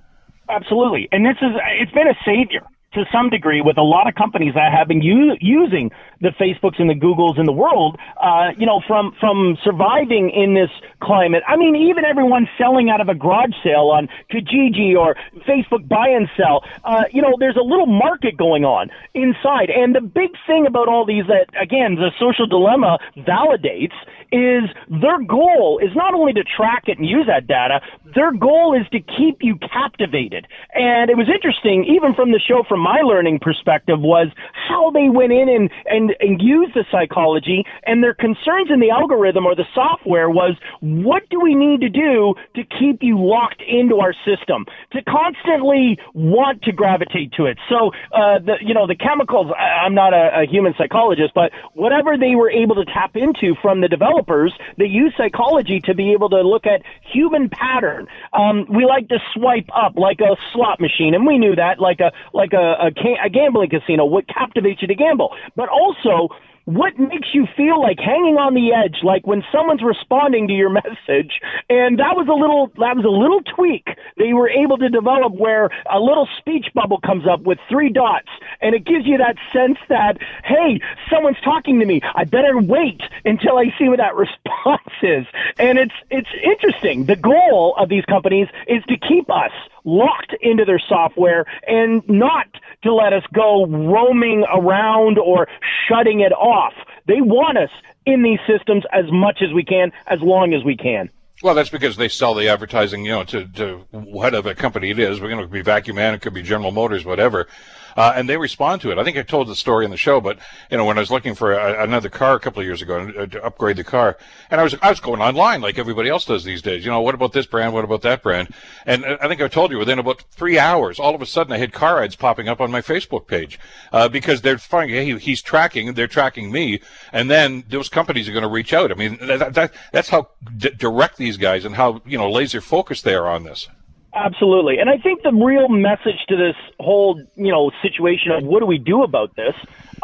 Absolutely. 0.48 1.10
And 1.12 1.26
this 1.26 1.38
is, 1.42 1.52
it's 1.80 1.92
been 1.92 2.08
a 2.08 2.16
savior 2.24 2.62
to 2.96 3.06
some 3.12 3.30
degree 3.30 3.62
with 3.62 3.78
a 3.78 3.84
lot 3.84 4.08
of 4.08 4.16
companies 4.16 4.54
that 4.56 4.72
have 4.72 4.88
been 4.88 5.02
u- 5.02 5.38
using 5.40 5.92
the 6.22 6.30
Facebooks 6.30 6.80
and 6.80 6.90
the 6.90 6.96
Googles 6.96 7.38
in 7.38 7.46
the 7.46 7.52
world, 7.52 7.98
uh, 8.22 8.52
you 8.58 8.66
know, 8.66 8.82
from, 8.88 9.14
from 9.20 9.58
surviving 9.64 10.32
in 10.32 10.54
this 10.54 10.70
climate. 11.02 11.44
I 11.48 11.56
mean, 11.58 11.76
even 11.76 12.06
everyone 12.06 12.48
selling 12.58 12.90
out 12.90 13.02
of 13.02 13.10
a 13.10 13.16
garage 13.16 13.54
sale 13.64 13.92
on 13.94 14.08
Kijiji 14.32 14.98
or 14.98 15.16
Facebook 15.48 15.88
buy 15.88 16.08
and 16.08 16.28
sell, 16.36 16.64
uh, 16.84 17.04
you 17.12 17.22
know, 17.22 17.36
there's 17.40 17.58
a 17.58 17.64
little 17.64 17.86
market 17.86 18.38
going 18.38 18.66
on 18.66 18.90
inside. 19.14 19.70
And 19.70 19.94
the 19.94 20.02
big 20.02 20.32
thing 20.48 20.66
about 20.66 20.88
all 20.88 21.06
these 21.06 21.26
that, 21.28 21.48
again, 21.62 21.96
the 21.96 22.12
social 22.20 22.48
dilemma 22.48 22.98
validates 23.18 23.94
is 24.36 24.70
their 24.90 25.24
goal 25.24 25.80
is 25.82 25.96
not 25.96 26.14
only 26.14 26.34
to 26.34 26.44
track 26.44 26.84
it 26.88 26.98
and 27.00 27.08
use 27.08 27.26
that 27.28 27.48
data, 27.48 27.80
their 28.14 28.32
goal 28.32 28.76
is 28.76 28.88
to 28.92 29.00
keep 29.00 29.38
you 29.40 29.56
captivated. 29.60 30.48
And 30.74 31.10
it 31.10 31.16
was 31.18 31.30
interesting, 31.34 31.86
even 31.86 32.14
from 32.14 32.32
the 32.32 32.40
show, 32.40 32.64
from 32.68 32.82
my 32.82 33.00
learning 33.02 33.40
perspective, 33.40 34.00
was 34.00 34.28
how 34.68 34.92
they 34.92 35.10
went 35.10 35.32
in 35.32 35.48
and, 35.48 35.70
and, 35.86 36.16
and 36.20 36.42
used 36.42 36.74
the 36.74 36.86
psychology 36.92 37.64
and 37.84 38.04
their 38.04 38.14
concerns 38.14 38.70
in 38.72 38.80
the 38.80 38.90
algorithm 38.90 39.46
or 39.46 39.56
the 39.56 39.66
software 39.74 40.30
was 40.30 40.56
what 40.82 41.24
do 41.30 41.40
we 41.40 41.56
need 41.56 41.80
to 41.82 41.90
do 41.90 42.36
to 42.56 42.64
keep 42.78 43.00
you 43.02 43.18
locked 43.20 43.62
into 43.68 43.98
our 44.00 44.14
system, 44.26 44.66
to 44.92 45.02
constantly 45.04 45.98
want 46.14 46.62
to 46.64 46.72
gravitate 46.72 47.32
to 47.34 47.46
it. 47.46 47.58
So, 47.70 47.92
uh, 48.12 48.40
the, 48.40 48.56
you 48.62 48.74
know, 48.74 48.88
the 48.88 48.96
chemicals, 48.96 49.52
I- 49.58 49.86
I'm 49.86 49.94
not 49.94 50.14
a, 50.14 50.42
a 50.42 50.46
human 50.46 50.74
psychologist, 50.78 51.32
but 51.34 51.52
whatever 51.74 52.18
they 52.18 52.36
were 52.36 52.50
able 52.50 52.76
to 52.76 52.86
tap 52.86 53.16
into 53.16 53.56
from 53.62 53.82
the 53.82 53.88
developers, 54.26 54.54
they 54.78 54.86
use 54.86 55.14
psychology 55.18 55.80
to 55.86 55.96
be 55.96 56.12
able 56.14 56.30
to 56.30 56.42
look 56.42 56.66
at 56.66 56.82
human 57.02 57.50
pattern. 57.50 58.08
Um, 58.34 58.66
we 58.70 58.86
like 58.86 59.08
to 59.10 59.20
swipe 59.34 59.70
up 59.76 59.94
like 59.96 60.20
a 60.20 60.36
slot 60.54 60.80
machine, 60.80 61.14
and 61.14 61.26
we 61.26 61.38
knew 61.38 61.56
that, 61.56 61.80
like 61.80 62.00
a 62.00 62.12
like 62.34 62.54
a 62.54 62.76
a, 62.88 63.26
a 63.26 63.30
gambling 63.30 63.70
casino, 63.70 64.06
what 64.06 64.28
captivates 64.28 64.82
you 64.82 64.88
to 64.88 64.96
gamble, 64.96 65.36
but 65.56 65.70
also 65.70 66.30
what 66.66 66.98
makes 66.98 67.30
you 67.34 67.46
feel 67.56 67.80
like 67.80 67.98
hanging 68.00 68.38
on 68.42 68.56
the 68.56 68.74
edge, 68.74 69.04
like 69.04 69.26
when 69.28 69.44
someone's 69.54 69.84
responding 69.84 70.48
to 70.48 70.54
your 70.54 70.70
message? 70.82 71.40
And 71.70 72.00
that 72.00 72.18
was 72.18 72.28
a 72.28 72.34
little, 72.34 72.74
that 72.82 72.98
was 72.98 73.06
a 73.06 73.14
little 73.14 73.42
tweak 73.56 73.86
they 74.18 74.34
were 74.34 74.50
able 74.50 74.78
to 74.78 74.90
develop 74.90 75.34
where 75.34 75.70
a 75.92 76.00
little 76.00 76.28
speech 76.40 76.68
bubble 76.74 77.00
comes 77.06 77.26
up 77.30 77.42
with 77.42 77.60
three 77.70 77.90
dots 77.90 78.30
and 78.66 78.74
it 78.74 78.84
gives 78.84 79.06
you 79.06 79.20
that 79.20 79.36
sense 79.54 79.78
that, 79.90 80.18
hey, 80.44 80.82
someone's 81.08 81.40
talking 81.44 81.80
to 81.80 81.86
me. 81.86 82.02
I 82.16 82.24
better 82.24 82.58
wait 82.58 83.00
until 83.24 83.60
I 83.60 83.66
see 83.78 83.90
what 83.90 84.00
that 84.00 84.16
response 84.26 84.92
is. 85.04 85.28
And 85.60 85.78
it's, 85.78 85.94
it's 86.10 86.30
interesting. 86.44 87.06
The 87.06 87.16
goal 87.16 87.76
of 87.78 87.90
these 87.90 88.04
companies 88.06 88.48
is 88.68 88.84
to 88.86 88.98
keep 88.98 89.30
us 89.30 89.52
locked 89.84 90.34
into 90.42 90.66
their 90.66 90.80
software 90.80 91.46
and 91.68 92.02
not 92.10 92.48
to 92.82 92.92
let 92.92 93.14
us 93.14 93.22
go 93.32 93.68
roaming 93.68 94.44
around 94.52 95.20
or 95.20 95.48
shutting 95.88 96.22
it 96.22 96.32
off. 96.32 96.74
They 97.06 97.22
want 97.22 97.60
us 97.60 97.70
in 98.08 98.24
these 98.24 98.40
systems 98.48 98.84
as 98.92 99.06
much 99.12 99.44
as 99.44 99.54
we 99.54 99.64
can, 99.64 99.92
as 100.08 100.22
long 100.22 100.56
as 100.56 100.64
we 100.64 100.76
can. 100.76 101.12
Well, 101.44 101.54
that's 101.54 101.70
because 101.70 101.98
they 101.98 102.08
sell 102.08 102.34
the 102.34 102.48
advertising, 102.48 103.06
you 103.06 103.12
know, 103.12 103.24
to, 103.26 103.46
to 103.46 103.86
whatever 103.92 104.56
company 104.56 104.90
it 104.90 104.98
is. 104.98 105.22
We're 105.22 105.30
going 105.30 105.42
to 105.42 105.48
be 105.48 105.62
Vacuum 105.62 105.98
Man, 105.98 106.16
it 106.16 106.22
could 106.22 106.34
be 106.34 106.42
General 106.42 106.72
Motors, 106.72 107.06
whatever 107.06 107.48
uh, 107.96 108.14
and 108.16 108.28
they 108.30 108.38
respond 108.38 108.82
to 108.82 108.92
it. 108.92 108.98
I 108.98 109.04
think 109.04 109.18
I 109.18 109.24
told 109.24 109.48
the 109.48 109.56
story 109.56 109.86
in 109.86 109.92
the 109.92 109.98
show, 109.98 110.20
but 110.20 110.38
you 110.70 110.78
know, 110.78 110.86
when 110.86 110.98
I 110.98 111.02
was 111.02 111.12
looking 111.12 111.36
for 111.36 111.54
a, 111.54 111.84
another 111.84 112.10
car 112.10 112.36
a 112.36 112.40
couple 112.40 112.60
of 112.60 112.66
years 112.66 112.82
ago 112.82 113.12
uh, 113.18 113.26
to 113.28 113.44
upgrade 113.44 113.78
the 113.78 113.84
car, 113.84 114.18
and 114.50 114.60
I 114.60 114.64
was 114.64 114.76
I 114.82 114.90
was 114.90 115.00
going 115.00 115.22
online 115.22 115.62
like 115.62 115.78
everybody 115.78 116.10
else 116.10 116.26
does 116.26 116.44
these 116.44 116.62
days. 116.62 116.86
You 116.86 116.92
know, 116.92 117.02
what 117.02 117.16
about 117.16 117.34
this 117.34 117.46
brand? 117.46 117.74
What 117.74 117.84
about 117.84 118.02
that 118.02 118.22
brand? 118.22 118.54
And 118.86 119.06
uh, 119.06 119.18
I 119.22 119.28
think 119.28 119.42
I 119.42 119.48
told 119.48 119.72
you 119.72 119.78
within 119.78 120.00
about 120.00 120.24
three 120.32 120.60
hours, 120.60 121.00
all 121.00 121.16
of 121.16 121.22
a 121.22 121.26
sudden 121.26 121.54
I 121.54 121.58
had 121.58 121.74
car 121.74 122.04
ads 122.04 122.16
popping 122.16 122.48
up 122.48 122.62
on 122.62 122.72
my 122.72 122.82
Facebook 122.82 123.28
page 123.28 123.60
uh, 123.92 124.10
because 124.10 124.42
they're 124.42 124.58
finding 124.58 124.96
hey, 124.96 125.18
he's 125.18 125.42
tracking, 125.42 125.94
they're 125.94 126.08
tracking 126.08 126.52
me, 126.52 126.82
and 127.12 127.30
then 127.30 127.64
those 127.70 127.90
companies 127.90 128.28
are 128.28 128.34
going 128.34 128.44
to 128.44 128.50
reach 128.50 128.74
out. 128.74 128.92
I 128.92 128.96
mean, 128.96 129.18
that, 129.22 129.54
that 129.54 129.74
that's 129.92 130.10
how 130.10 130.30
d- 130.58 130.72
direct 130.72 131.18
these 131.18 131.38
guys 131.38 131.66
and 131.66 131.76
how 131.76 132.02
you 132.06 132.18
know 132.18 132.30
laser 132.30 132.62
focused 132.62 133.04
they 133.04 133.16
are 133.16 133.28
on 133.28 133.44
this. 133.44 133.68
Absolutely. 134.16 134.78
And 134.80 134.90
I 134.90 134.98
think 134.98 135.24
the 135.24 135.34
real 135.34 135.68
message 135.68 136.24
to 136.30 136.38
this 136.38 136.56
whole, 136.80 137.22
you 137.36 137.52
know, 137.52 137.72
situation 137.82 138.32
of 138.32 138.44
what 138.44 138.62
do 138.62 138.66
we 138.66 138.78
do 138.78 139.04
about 139.04 139.36
this 139.36 139.54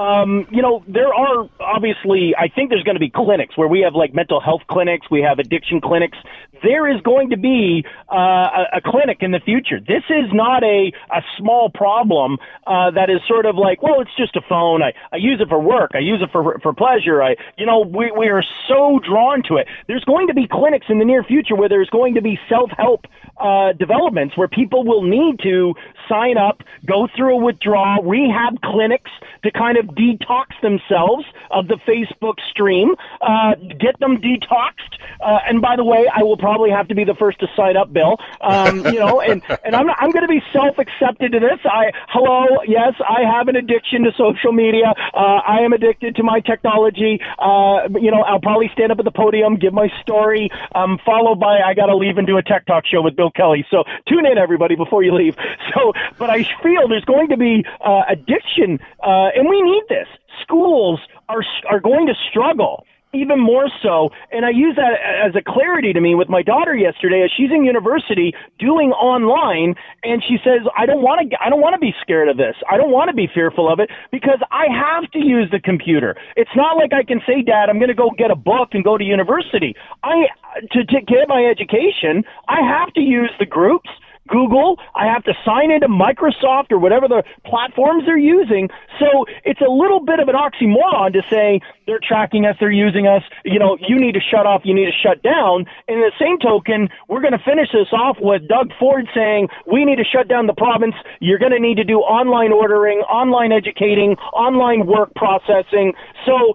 um, 0.01 0.47
you 0.51 0.61
know, 0.61 0.83
there 0.87 1.13
are 1.13 1.49
obviously, 1.59 2.33
I 2.37 2.47
think 2.47 2.69
there's 2.69 2.83
going 2.83 2.95
to 2.95 2.99
be 2.99 3.09
clinics 3.09 3.57
where 3.57 3.67
we 3.67 3.81
have 3.81 3.93
like 3.93 4.13
mental 4.13 4.39
health 4.39 4.61
clinics, 4.69 5.07
we 5.11 5.21
have 5.21 5.39
addiction 5.39 5.81
clinics. 5.81 6.17
There 6.63 6.93
is 6.93 7.01
going 7.01 7.29
to 7.31 7.37
be 7.37 7.83
uh, 8.11 8.15
a, 8.15 8.77
a 8.77 8.81
clinic 8.83 9.17
in 9.21 9.31
the 9.31 9.39
future. 9.39 9.79
This 9.79 10.03
is 10.09 10.31
not 10.33 10.63
a, 10.63 10.91
a 11.11 11.21
small 11.37 11.69
problem 11.69 12.37
uh, 12.67 12.91
that 12.91 13.09
is 13.09 13.19
sort 13.27 13.45
of 13.45 13.55
like, 13.55 13.81
well, 13.81 14.01
it's 14.01 14.15
just 14.17 14.35
a 14.35 14.41
phone. 14.47 14.81
I, 14.83 14.93
I 15.11 15.17
use 15.17 15.39
it 15.41 15.49
for 15.49 15.59
work. 15.59 15.91
I 15.93 15.99
use 15.99 16.21
it 16.21 16.29
for 16.31 16.59
for 16.59 16.73
pleasure. 16.73 17.21
I, 17.21 17.35
you 17.57 17.65
know, 17.65 17.81
we 17.81 18.11
we 18.11 18.27
are 18.27 18.43
so 18.67 18.99
drawn 19.07 19.43
to 19.47 19.57
it. 19.57 19.67
There's 19.87 20.03
going 20.03 20.27
to 20.27 20.33
be 20.33 20.47
clinics 20.47 20.87
in 20.89 20.99
the 20.99 21.05
near 21.05 21.23
future 21.23 21.55
where 21.55 21.69
there's 21.69 21.89
going 21.89 22.15
to 22.15 22.21
be 22.21 22.39
self 22.49 22.69
help 22.77 23.05
uh, 23.39 23.73
developments 23.73 24.37
where 24.37 24.47
people 24.47 24.83
will 24.83 25.03
need 25.03 25.39
to 25.43 25.73
sign 26.07 26.37
up, 26.37 26.61
go 26.85 27.07
through 27.15 27.39
a 27.39 27.43
withdrawal, 27.43 28.03
rehab 28.03 28.61
clinics 28.61 29.09
to 29.43 29.51
kind 29.51 29.77
of 29.77 29.85
detox 29.95 30.47
themselves 30.61 31.25
of 31.49 31.67
the 31.67 31.77
Facebook 31.87 32.35
stream, 32.49 32.95
uh, 33.21 33.55
get 33.79 33.99
them 33.99 34.17
detoxed. 34.17 34.99
Uh, 35.25 35.39
and 35.47 35.61
by 35.61 35.75
the 35.75 35.83
way, 35.83 36.07
I 36.13 36.23
will 36.23 36.37
probably 36.37 36.50
have 36.71 36.87
to 36.89 36.95
be 36.95 37.03
the 37.03 37.15
first 37.15 37.39
to 37.39 37.47
sign 37.55 37.77
up, 37.77 37.93
Bill. 37.93 38.17
Um, 38.41 38.85
you 38.85 38.99
know, 38.99 39.21
and, 39.21 39.41
and 39.63 39.75
I'm, 39.75 39.89
I'm 39.89 40.11
going 40.11 40.25
to 40.25 40.31
be 40.31 40.41
self-accepted 40.51 41.31
to 41.31 41.39
this. 41.39 41.59
I, 41.65 41.91
hello, 42.09 42.61
yes, 42.67 42.93
I 43.07 43.21
have 43.23 43.47
an 43.47 43.55
addiction 43.55 44.03
to 44.03 44.11
social 44.17 44.51
media. 44.51 44.93
Uh, 45.13 45.39
I 45.45 45.59
am 45.59 45.73
addicted 45.73 46.15
to 46.15 46.23
my 46.23 46.39
technology. 46.39 47.19
Uh, 47.39 47.87
you 47.99 48.11
know, 48.11 48.21
I'll 48.21 48.39
probably 48.41 48.69
stand 48.73 48.91
up 48.91 48.99
at 48.99 49.05
the 49.05 49.11
podium, 49.11 49.55
give 49.55 49.73
my 49.73 49.89
story, 50.01 50.49
um, 50.75 50.99
followed 51.05 51.39
by 51.39 51.59
I 51.61 51.73
got 51.73 51.87
to 51.87 51.95
leave 51.95 52.17
and 52.17 52.27
do 52.27 52.37
a 52.37 52.43
tech 52.43 52.65
talk 52.65 52.85
show 52.85 53.01
with 53.01 53.15
Bill 53.15 53.31
Kelly. 53.31 53.65
So 53.69 53.83
tune 54.07 54.25
in, 54.25 54.37
everybody, 54.37 54.75
before 54.75 55.03
you 55.03 55.13
leave. 55.13 55.35
So, 55.75 55.93
but 56.17 56.29
I 56.29 56.43
feel 56.61 56.87
there's 56.89 57.05
going 57.05 57.29
to 57.29 57.37
be 57.37 57.63
uh, 57.85 58.01
addiction, 58.09 58.79
uh, 59.01 59.29
and 59.35 59.47
we 59.47 59.61
need 59.61 59.83
this. 59.87 60.07
Schools 60.41 60.99
are 61.29 61.43
are 61.69 61.79
going 61.79 62.07
to 62.07 62.13
struggle 62.29 62.85
even 63.13 63.39
more 63.39 63.69
so. 63.83 64.09
And 64.31 64.45
I 64.45 64.49
use 64.49 64.75
that 64.75 64.95
as 65.01 65.35
a 65.35 65.43
clarity 65.43 65.93
to 65.93 66.01
me 66.01 66.15
with 66.15 66.29
my 66.29 66.41
daughter 66.41 66.75
yesterday 66.75 67.23
as 67.23 67.31
she's 67.35 67.51
in 67.51 67.63
university 67.63 68.33
doing 68.59 68.91
online 68.91 69.75
and 70.03 70.23
she 70.23 70.37
says, 70.43 70.61
I 70.77 70.85
don't 70.85 71.01
want 71.01 71.29
to, 71.29 71.37
I 71.43 71.49
don't 71.49 71.61
want 71.61 71.73
to 71.73 71.79
be 71.79 71.93
scared 72.01 72.29
of 72.29 72.37
this. 72.37 72.55
I 72.69 72.77
don't 72.77 72.91
want 72.91 73.09
to 73.09 73.15
be 73.15 73.27
fearful 73.33 73.71
of 73.71 73.79
it 73.79 73.89
because 74.11 74.39
I 74.51 74.65
have 74.71 75.09
to 75.11 75.19
use 75.19 75.49
the 75.51 75.59
computer. 75.59 76.15
It's 76.35 76.55
not 76.55 76.77
like 76.77 76.93
I 76.93 77.03
can 77.03 77.19
say, 77.27 77.41
dad, 77.41 77.69
I'm 77.69 77.79
going 77.79 77.89
to 77.89 77.95
go 77.95 78.11
get 78.17 78.31
a 78.31 78.35
book 78.35 78.69
and 78.71 78.83
go 78.83 78.97
to 78.97 79.03
university. 79.03 79.75
I, 80.03 80.27
to, 80.71 80.85
to 80.85 81.01
get 81.01 81.27
my 81.27 81.45
education, 81.45 82.23
I 82.47 82.61
have 82.61 82.93
to 82.93 83.01
use 83.01 83.31
the 83.39 83.45
groups. 83.45 83.89
Google. 84.27 84.79
I 84.95 85.05
have 85.07 85.23
to 85.23 85.33
sign 85.43 85.71
into 85.71 85.87
Microsoft 85.87 86.71
or 86.71 86.79
whatever 86.79 87.07
the 87.07 87.23
platforms 87.45 88.05
they're 88.05 88.17
using. 88.17 88.69
So 88.99 89.25
it's 89.43 89.61
a 89.61 89.69
little 89.69 89.99
bit 89.99 90.19
of 90.19 90.27
an 90.27 90.35
oxymoron 90.35 91.13
to 91.13 91.21
say 91.29 91.59
they're 91.87 91.99
tracking 92.01 92.45
us, 92.45 92.55
they're 92.59 92.71
using 92.71 93.07
us. 93.07 93.23
You 93.43 93.59
know, 93.59 93.77
you 93.79 93.99
need 93.99 94.13
to 94.13 94.21
shut 94.21 94.45
off, 94.45 94.61
you 94.63 94.73
need 94.73 94.85
to 94.85 94.97
shut 95.03 95.21
down. 95.23 95.65
And 95.87 95.97
in 95.97 96.01
the 96.01 96.11
same 96.19 96.39
token, 96.39 96.89
we're 97.07 97.21
going 97.21 97.33
to 97.33 97.43
finish 97.43 97.69
this 97.73 97.91
off 97.91 98.17
with 98.19 98.47
Doug 98.47 98.71
Ford 98.79 99.07
saying 99.13 99.49
we 99.71 99.85
need 99.85 99.97
to 99.97 100.05
shut 100.05 100.27
down 100.27 100.47
the 100.47 100.53
province. 100.53 100.95
You're 101.19 101.39
going 101.39 101.53
to 101.53 101.59
need 101.59 101.75
to 101.75 101.83
do 101.83 101.99
online 101.99 102.51
ordering, 102.51 102.99
online 102.99 103.51
educating, 103.51 104.15
online 104.33 104.85
work 104.85 105.13
processing. 105.15 105.93
So 106.25 106.53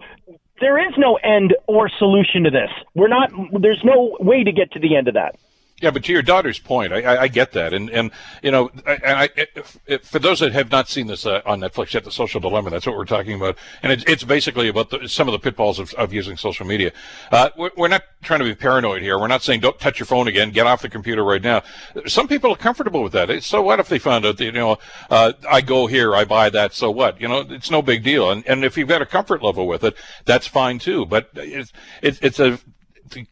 there 0.60 0.78
is 0.78 0.94
no 0.96 1.16
end 1.16 1.54
or 1.66 1.90
solution 1.98 2.44
to 2.44 2.50
this. 2.50 2.70
We're 2.94 3.08
not, 3.08 3.30
there's 3.60 3.82
no 3.84 4.16
way 4.20 4.44
to 4.44 4.52
get 4.52 4.72
to 4.72 4.78
the 4.78 4.96
end 4.96 5.08
of 5.08 5.14
that. 5.14 5.36
Yeah, 5.82 5.90
but 5.90 6.04
to 6.04 6.12
your 6.12 6.22
daughter's 6.22 6.58
point, 6.58 6.94
I, 6.94 7.02
I, 7.02 7.22
I 7.22 7.28
get 7.28 7.52
that, 7.52 7.74
and 7.74 7.90
and 7.90 8.10
you 8.42 8.50
know, 8.50 8.70
and 8.86 9.04
I, 9.04 9.28
if, 9.36 9.78
if, 9.86 10.04
for 10.06 10.18
those 10.18 10.40
that 10.40 10.52
have 10.52 10.70
not 10.70 10.88
seen 10.88 11.06
this 11.06 11.26
uh, 11.26 11.42
on 11.44 11.60
Netflix 11.60 11.92
yet, 11.92 12.04
the 12.04 12.10
Social 12.10 12.40
Dilemma, 12.40 12.70
that's 12.70 12.86
what 12.86 12.96
we're 12.96 13.04
talking 13.04 13.34
about, 13.34 13.58
and 13.82 13.92
it's, 13.92 14.02
it's 14.04 14.24
basically 14.24 14.68
about 14.68 14.88
the, 14.88 15.06
some 15.06 15.28
of 15.28 15.32
the 15.32 15.38
pitfalls 15.38 15.78
of, 15.78 15.92
of 15.94 16.14
using 16.14 16.38
social 16.38 16.64
media. 16.64 16.92
Uh, 17.30 17.50
we're, 17.58 17.70
we're, 17.76 17.88
not 17.88 18.04
trying 18.22 18.38
to 18.38 18.46
be 18.46 18.54
paranoid 18.54 19.02
here. 19.02 19.18
We're 19.18 19.26
not 19.26 19.42
saying 19.42 19.60
don't 19.60 19.78
touch 19.78 19.98
your 19.98 20.06
phone 20.06 20.28
again, 20.28 20.50
get 20.50 20.66
off 20.66 20.80
the 20.80 20.88
computer 20.88 21.22
right 21.22 21.42
now. 21.42 21.62
Some 22.06 22.26
people 22.26 22.52
are 22.52 22.56
comfortable 22.56 23.02
with 23.02 23.12
that. 23.12 23.42
So 23.42 23.60
what 23.60 23.78
if 23.78 23.90
they 23.90 23.98
found 23.98 24.24
out 24.24 24.38
that 24.38 24.44
you 24.44 24.52
know, 24.52 24.78
uh, 25.10 25.34
I 25.46 25.60
go 25.60 25.88
here, 25.88 26.16
I 26.16 26.24
buy 26.24 26.48
that, 26.48 26.72
so 26.72 26.90
what? 26.90 27.20
You 27.20 27.28
know, 27.28 27.40
it's 27.50 27.70
no 27.70 27.82
big 27.82 28.02
deal, 28.02 28.30
and 28.30 28.46
and 28.46 28.64
if 28.64 28.78
you've 28.78 28.88
got 28.88 29.02
a 29.02 29.06
comfort 29.06 29.42
level 29.42 29.66
with 29.66 29.84
it, 29.84 29.94
that's 30.24 30.46
fine 30.46 30.78
too. 30.78 31.04
But 31.04 31.28
it's 31.34 31.74
it's, 32.00 32.18
it's 32.22 32.40
a 32.40 32.58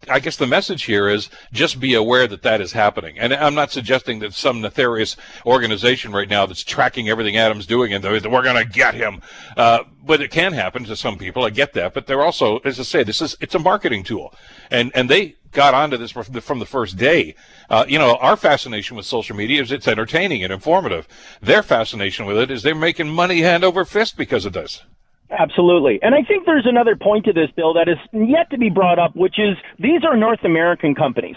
I 0.09 0.21
guess 0.21 0.37
the 0.37 0.47
message 0.47 0.85
here 0.85 1.09
is 1.09 1.31
just 1.53 1.81
be 1.81 1.95
aware 1.95 2.27
that 2.27 2.43
that 2.43 2.61
is 2.61 2.73
happening. 2.73 3.19
And 3.19 3.33
I'm 3.33 3.55
not 3.55 3.71
suggesting 3.71 4.19
that 4.21 4.35
some 4.35 4.61
nefarious 4.61 5.17
organization 5.45 6.13
right 6.13 6.29
now 6.29 6.47
that's 6.47 6.63
tracking 6.63 7.09
everything 7.09 7.37
Adam's 7.37 7.67
doing 7.67 7.93
and 7.93 8.03
that 8.05 8.31
we're 8.31 8.43
going 8.43 8.63
to 8.63 8.71
get 8.71 8.95
him. 8.95 9.21
Uh, 9.57 9.85
but 10.05 10.21
it 10.21 10.31
can 10.31 10.53
happen 10.53 10.85
to 10.85 10.97
some 10.97 11.19
people. 11.19 11.45
I 11.45 11.51
get 11.51 11.73
that. 11.75 11.95
But 11.95 12.07
they're 12.07 12.23
also, 12.23 12.59
as 12.59 12.79
I 12.79 12.83
say, 12.83 13.03
this 13.03 13.23
is, 13.23 13.37
it's 13.41 13.55
a 13.55 13.59
marketing 13.59 14.05
tool. 14.05 14.35
And, 14.71 14.93
and 14.95 15.09
they 15.09 15.37
got 15.51 15.73
onto 15.73 15.97
this 15.97 16.11
from 16.11 16.25
the, 16.31 16.41
from 16.41 16.59
the 16.59 16.67
first 16.67 16.97
day. 16.97 17.35
Uh, 17.71 17.85
you 17.89 17.99
know, 17.99 18.17
our 18.17 18.37
fascination 18.37 18.97
with 18.97 19.07
social 19.07 19.37
media 19.37 19.63
is 19.63 19.73
it's 19.73 19.89
entertaining 19.89 20.45
and 20.45 20.53
informative. 20.53 21.09
Their 21.41 21.63
fascination 21.63 22.27
with 22.27 22.37
it 22.37 22.51
is 22.51 22.63
they're 22.63 22.75
making 22.75 23.09
money 23.09 23.41
hand 23.41 23.65
over 23.65 23.85
fist 23.85 24.17
because 24.17 24.45
of 24.45 24.53
this. 24.53 24.83
Absolutely. 25.31 25.99
And 26.03 26.15
I 26.15 26.23
think 26.23 26.47
there's 26.47 26.67
another 26.67 26.97
point 26.97 27.25
to 27.25 27.33
this 27.33 27.51
bill 27.57 27.75
that 27.75 27.89
is 27.89 27.99
yet 28.13 28.51
to 28.51 28.59
be 28.59 28.71
brought 28.71 28.99
up, 28.99 29.17
which 29.17 29.39
is 29.39 29.57
these 29.79 30.05
are 30.05 30.17
North 30.17 30.45
American 30.45 30.95
companies. 30.95 31.37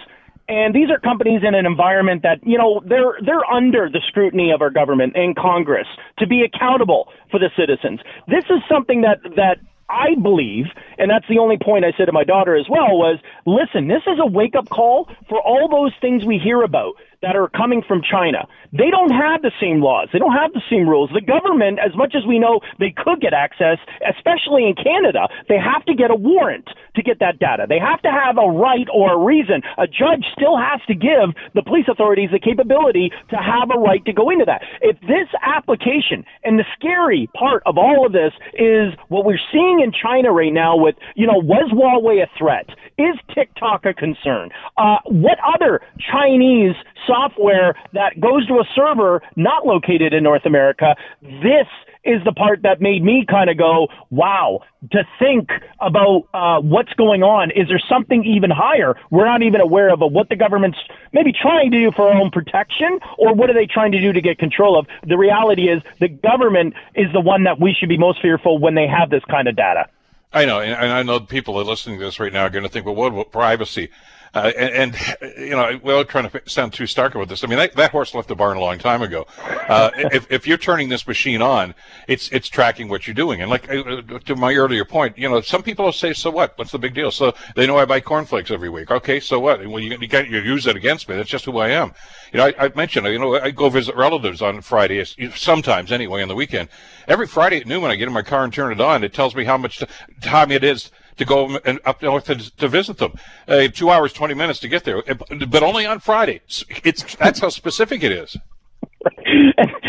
And 0.50 0.74
these 0.74 0.90
are 0.90 1.00
companies 1.00 1.42
in 1.46 1.56
an 1.56 1.66
environment 1.66 2.24
that, 2.24 2.40
you 2.44 2.58
know, 2.58 2.82
they're, 2.86 3.18
they're 3.26 3.46
under 3.52 3.90
the 3.90 4.02
scrutiny 4.08 4.52
of 4.52 4.62
our 4.62 4.70
government 4.70 5.14
and 5.16 5.36
Congress 5.36 5.88
to 6.20 6.28
be 6.28 6.42
accountable 6.44 7.10
for 7.30 7.40
the 7.40 7.50
citizens. 7.58 8.00
This 8.28 8.46
is 8.50 8.62
something 8.70 9.02
that, 9.02 9.20
that 9.36 9.58
I 9.90 10.16
believe, 10.22 10.66
and 10.98 11.10
that's 11.10 11.28
the 11.28 11.40
only 11.40 11.58
point 11.58 11.84
I 11.84 11.92
said 11.98 12.06
to 12.06 12.14
my 12.14 12.24
daughter 12.24 12.56
as 12.56 12.66
well, 12.70 12.98
was 12.98 13.20
listen, 13.46 13.88
this 13.88 14.04
is 14.08 14.20
a 14.22 14.26
wake 14.26 14.56
up 14.56 14.70
call 14.70 15.10
for 15.28 15.42
all 15.42 15.68
those 15.70 15.94
things 16.00 16.24
we 16.24 16.40
hear 16.40 16.62
about 16.62 16.94
that 17.22 17.36
are 17.36 17.50
coming 17.50 17.82
from 17.88 18.02
China. 18.02 18.48
They 18.72 18.90
don't 18.92 19.12
have 19.12 19.42
the 19.42 19.52
same 19.60 19.82
laws. 19.82 20.10
They 20.14 20.20
don't 20.20 20.36
have 20.36 20.54
the 20.54 20.62
same 20.70 20.88
rules. 20.88 21.10
The 21.14 21.22
government, 21.22 21.80
as 21.80 21.96
much 21.96 22.14
as 22.16 22.26
we 22.28 22.38
know 22.38 22.60
they 22.80 22.94
could 22.96 23.22
get 23.22 23.34
access, 23.34 23.78
especially 24.06 24.68
in 24.68 24.76
Canada, 24.76 25.28
they 25.50 25.58
have 25.58 25.86
to 25.86 25.96
get 25.96 26.12
a 26.12 26.16
warrant 26.16 26.70
to 26.96 27.02
get 27.02 27.20
that 27.20 27.40
data. 27.40 27.66
They 27.68 27.80
have 27.80 28.02
to 28.02 28.12
have 28.12 28.38
a 28.38 28.50
right 28.50 28.88
or 28.94 29.14
a 29.14 29.18
reason. 29.18 29.62
A 29.78 29.88
judge 29.88 30.26
still 30.34 30.58
has 30.58 30.82
to 30.88 30.94
give 30.94 31.34
the 31.54 31.64
police 31.64 31.86
authorities 31.90 32.30
the 32.32 32.40
capability 32.40 33.12
to 33.30 33.38
have 33.38 33.70
a 33.74 33.80
right 33.80 34.04
to 34.06 34.14
go 34.14 34.30
into 34.30 34.46
that. 34.46 34.62
If 34.82 35.00
this 35.02 35.30
application, 35.42 36.26
and 36.44 36.60
the 36.60 36.66
scary 36.78 37.30
part 37.34 37.64
of 37.66 37.78
all 37.78 38.06
of 38.06 38.12
this 38.12 38.34
is 38.54 38.94
what 39.10 39.26
we're 39.26 39.42
seeing 39.52 39.80
in 39.82 39.92
China 39.92 40.32
right 40.32 40.54
now 40.54 40.76
with, 40.76 40.96
you 41.16 41.26
know, 41.26 41.38
was 41.38 41.72
Huawei 41.72 42.22
a 42.22 42.30
threat? 42.38 42.68
Is 42.98 43.16
TikTok 43.34 43.86
a 43.86 43.94
concern? 43.94 44.50
Uh, 44.78 44.98
what 45.06 45.38
other 45.46 45.82
Chinese 46.12 46.76
software 47.08 47.76
that 47.94 48.20
goes 48.20 48.46
to 48.48 48.56
a 48.56 48.64
server 48.76 49.22
not 49.36 49.66
located 49.66 50.14
in 50.14 50.24
North 50.24 50.46
America. 50.46 50.96
This 51.22 51.68
is 52.04 52.24
the 52.24 52.32
part 52.32 52.62
that 52.64 52.80
made 52.80 53.04
me 53.04 53.26
kind 53.30 53.50
of 53.50 53.58
go, 53.58 53.88
wow, 54.10 54.62
to 54.92 55.04
think 55.20 55.50
about 55.82 56.24
uh, 56.34 56.62
what's 56.62 56.94
going 56.94 57.22
on. 57.22 57.52
Is 57.52 57.68
there 57.68 57.82
something 57.90 58.24
even 58.24 58.50
higher 58.50 58.96
we're 59.12 59.26
not 59.26 59.42
even 59.42 59.60
aware 59.60 59.92
of, 59.92 60.00
what 60.00 60.30
the 60.30 60.36
government's 60.36 60.78
maybe 61.12 61.34
trying 61.34 61.72
to 61.72 61.78
do 61.78 61.92
for 61.92 62.10
our 62.10 62.20
own 62.20 62.32
protection, 62.32 63.00
or 63.18 63.34
what 63.34 63.50
are 63.50 63.54
they 63.54 63.66
trying 63.66 63.92
to 63.92 64.00
do 64.00 64.14
to 64.14 64.22
get 64.22 64.38
control 64.40 64.80
of? 64.80 64.88
The 65.06 65.18
reality 65.18 65.70
is 65.70 65.82
the 66.00 66.08
government 66.08 66.76
is 66.96 67.12
the 67.14 67.20
one 67.20 67.44
that 67.44 67.60
we 67.60 67.76
should 67.78 67.90
be 67.90 67.98
most 67.98 68.22
fearful 68.22 68.60
when 68.60 68.76
they 68.76 68.88
have 68.88 69.10
this 69.10 69.24
kind 69.30 69.48
of 69.48 69.56
data. 69.56 69.88
I 70.32 70.46
know, 70.46 70.60
and 70.60 70.92
I 70.92 71.04
know 71.04 71.20
people 71.20 71.56
that 71.56 71.62
are 71.62 71.66
listening 71.66 72.00
to 72.00 72.06
this 72.06 72.20
right 72.20 72.32
now 72.32 72.44
are 72.44 72.50
going 72.50 72.64
to 72.64 72.70
think, 72.70 72.86
well, 72.86 72.96
what 72.96 73.12
about 73.12 73.32
privacy? 73.32 73.90
Uh, 74.34 74.52
and, 74.58 74.96
and, 74.96 75.38
you 75.38 75.52
know, 75.52 75.80
without 75.82 76.10
trying 76.10 76.30
to 76.30 76.42
sound 76.46 76.74
too 76.74 76.86
stark 76.86 77.16
about 77.16 77.30
this, 77.30 77.44
I 77.44 77.48
mean 77.48 77.58
that, 77.58 77.76
that 77.76 77.92
horse 77.92 78.14
left 78.14 78.28
the 78.28 78.36
barn 78.36 78.58
a 78.58 78.60
long 78.60 78.78
time 78.78 79.02
ago. 79.02 79.26
Uh, 79.40 79.92
if, 79.96 80.32
if 80.32 80.48
you're 80.48 80.58
turning 80.58 80.90
this 80.90 81.08
machine 81.08 81.42
on, 81.42 81.74
it's 82.08 82.30
it's 82.30 82.48
tracking 82.48 82.90
what 82.90 83.08
you're 83.08 83.14
doing. 83.14 83.42
And 83.42 83.50
like 83.50 83.70
uh, 83.70 84.02
to 84.26 84.36
my 84.36 84.54
earlier 84.54 84.86
point, 84.86 85.18
you 85.18 85.30
know, 85.30 85.42
some 85.42 85.64
people 85.64 85.86
will 85.86 85.92
say, 85.92 86.14
"So 86.14 86.30
what? 86.30 86.58
What's 86.58 86.72
the 86.72 86.80
big 86.80 86.94
deal?" 86.94 87.12
So 87.12 87.34
they 87.56 87.66
know 87.68 87.78
I 87.78 87.86
buy 87.86 88.00
cornflakes 88.00 88.52
every 88.52 88.70
week. 88.70 88.92
Okay, 88.92 89.20
so 89.20 89.40
what? 89.40 89.66
Well, 89.66 89.80
you, 89.80 89.98
you 90.00 90.08
can't 90.08 90.30
you 90.30 90.40
use 90.40 90.64
that 90.66 90.76
against 90.76 91.10
me. 91.10 91.16
That's 91.16 91.30
just 91.30 91.46
who 91.46 91.58
I 91.58 91.70
am. 91.70 91.94
You 92.32 92.40
know, 92.40 92.46
I, 92.46 92.66
I 92.66 92.72
mentioned, 92.76 93.08
you 93.08 93.20
know, 93.20 93.40
I 93.40 93.52
go 93.52 93.70
visit 93.70 93.96
relatives 93.96 94.42
on 94.42 94.62
Friday, 94.62 95.04
sometimes 95.36 95.92
anyway, 95.92 96.22
on 96.22 96.28
the 96.28 96.36
weekend. 96.36 96.70
Every 97.08 97.28
Friday 97.28 97.58
at 97.58 97.68
noon, 97.68 97.82
when 97.82 97.92
I 97.92 97.96
get 97.96 98.08
in 98.08 98.14
my 98.14 98.22
car 98.22 98.44
and 98.44 98.54
turn 98.54 98.72
it 98.72 98.82
on, 98.82 99.04
it 99.04 99.14
tells 99.14 99.36
me 99.36 99.46
how 99.46 99.58
much 99.58 99.82
time 100.22 100.52
it 100.52 100.64
is 100.64 100.92
to 101.18 101.26
go 101.26 101.58
and 101.66 101.80
up 101.86 102.02
north 102.02 102.26
to, 102.26 102.68
visit 102.68 102.98
them. 102.98 103.14
Uh, 103.48 103.68
two 103.68 103.90
hours, 103.90 104.14
20 104.14 104.34
minutes 104.34 104.60
to 104.60 104.68
get 104.68 104.84
there, 104.84 105.02
but 105.04 105.64
only 105.64 105.86
on 105.86 106.00
Friday. 106.00 106.42
It's, 106.84 107.16
that's 107.16 107.40
how 107.40 107.50
specific 107.50 108.04
it 108.04 108.12
is. 108.12 108.38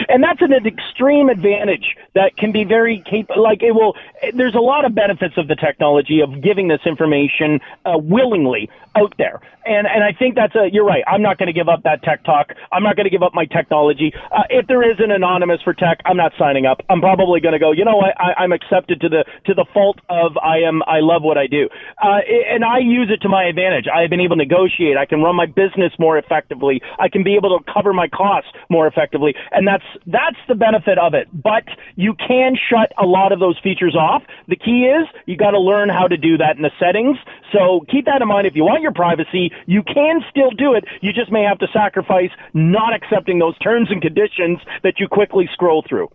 And, 0.08 0.22
that's 0.22 0.42
an 0.42 0.52
extreme 0.66 1.28
advantage 1.28 1.96
that 2.14 2.37
can 2.37 2.52
be 2.52 2.64
very 2.64 3.02
cap- 3.08 3.37
like 3.37 3.62
it 3.62 3.72
will 3.72 3.94
there's 4.34 4.54
a 4.54 4.60
lot 4.60 4.84
of 4.84 4.94
benefits 4.94 5.34
of 5.38 5.48
the 5.48 5.56
technology 5.56 6.20
of 6.20 6.42
giving 6.42 6.68
this 6.68 6.80
information 6.84 7.60
uh, 7.87 7.96
willingly 7.96 8.68
out 8.96 9.14
there. 9.16 9.40
And 9.64 9.87
and 9.87 10.02
I 10.02 10.12
think 10.12 10.34
that's 10.34 10.54
a 10.54 10.68
you're 10.72 10.84
right 10.84 11.04
I'm 11.06 11.22
not 11.22 11.38
going 11.38 11.46
to 11.46 11.52
give 11.52 11.68
up 11.68 11.82
that 11.84 12.02
tech 12.02 12.25
talk. 12.25 12.52
I'm 12.72 12.82
not 12.82 12.96
going 12.96 13.04
to 13.04 13.10
give 13.10 13.22
up 13.22 13.34
my 13.34 13.44
technology. 13.44 14.12
Uh, 14.32 14.42
if 14.50 14.66
there 14.66 14.82
is 14.82 14.98
an 14.98 15.10
anonymous 15.10 15.62
for 15.62 15.75
tech 15.75 16.00
I'm 16.04 16.16
not 16.16 16.32
signing 16.38 16.66
up. 16.66 16.80
I'm 16.88 17.00
probably 17.00 17.40
going 17.40 17.52
to 17.52 17.58
go 17.58 17.72
you 17.72 17.84
know 17.84 17.96
what? 17.96 18.18
I, 18.20 18.42
I'm 18.42 18.52
accepted 18.52 19.00
to 19.02 19.08
the 19.08 19.25
to 19.46 19.54
the 19.54 19.66
fault 19.72 20.00
of 20.08 20.37
I 20.38 20.58
am 20.58 20.82
I 20.84 21.00
love 21.00 21.22
what 21.22 21.38
I 21.38 21.46
do. 21.46 21.68
Uh, 22.02 22.20
and 22.50 22.64
I 22.64 22.78
use 22.78 23.10
it 23.10 23.20
to 23.22 23.28
my 23.28 23.44
advantage. 23.44 23.87
I 23.92 24.02
have 24.02 24.10
been 24.10 24.20
able 24.20 24.37
to 24.37 24.42
negotiate. 24.42 24.96
I 24.96 25.06
can 25.06 25.22
run 25.22 25.37
my 25.37 25.46
business 25.46 25.92
more 25.98 26.18
effectively. 26.18 26.80
I 26.98 27.08
can 27.08 27.22
be 27.22 27.37
able 27.37 27.58
to 27.58 27.72
cover 27.72 27.92
my 27.92 28.08
costs 28.08 28.50
more 28.68 28.87
effectively 28.87 29.08
and 29.12 29.67
that's 29.67 29.85
that's 30.07 30.37
the 30.49 30.55
benefit 30.55 30.99
of 30.99 31.15
it. 31.15 31.29
But 31.33 31.65
you 31.97 32.15
can 32.15 32.57
shut 32.57 32.93
a 32.99 33.07
lot 33.07 33.33
of 33.33 33.41
those 33.41 33.59
features 33.59 33.97
off. 33.97 34.23
The 34.47 34.57
key 34.57 34.85
is 34.85 35.07
you 35.27 35.37
got 35.37 35.53
to 35.53 35.61
learn 35.61 35.88
how 35.88 36.07
to 36.07 36.17
do 36.17 36.37
that 36.38 36.57
in 36.57 36.62
the 36.62 36.71
settings. 36.79 37.19
So 37.53 37.85
keep 37.91 38.07
that 38.07 38.23
in 38.23 38.29
mind. 38.29 38.47
If 38.47 38.57
you 38.57 38.65
want 38.65 38.83
your 38.83 38.93
privacy, 38.93 39.53
you 39.67 39.83
can 39.83 40.21
still 40.31 40.50
do 40.50 40.75
it. 40.75 40.85
You 41.00 41.12
just 41.12 41.31
may 41.31 41.43
have 41.43 41.59
to 41.59 41.69
sacrifice 41.73 42.31
not 42.55 42.95
accepting 42.95 43.38
those 43.38 43.59
terms 43.59 43.91
and 43.91 44.03
conditions 44.03 44.59
that 44.83 44.99
you 44.99 45.09
quickly 45.09 45.49
scroll 45.53 45.85
through. 45.88 46.09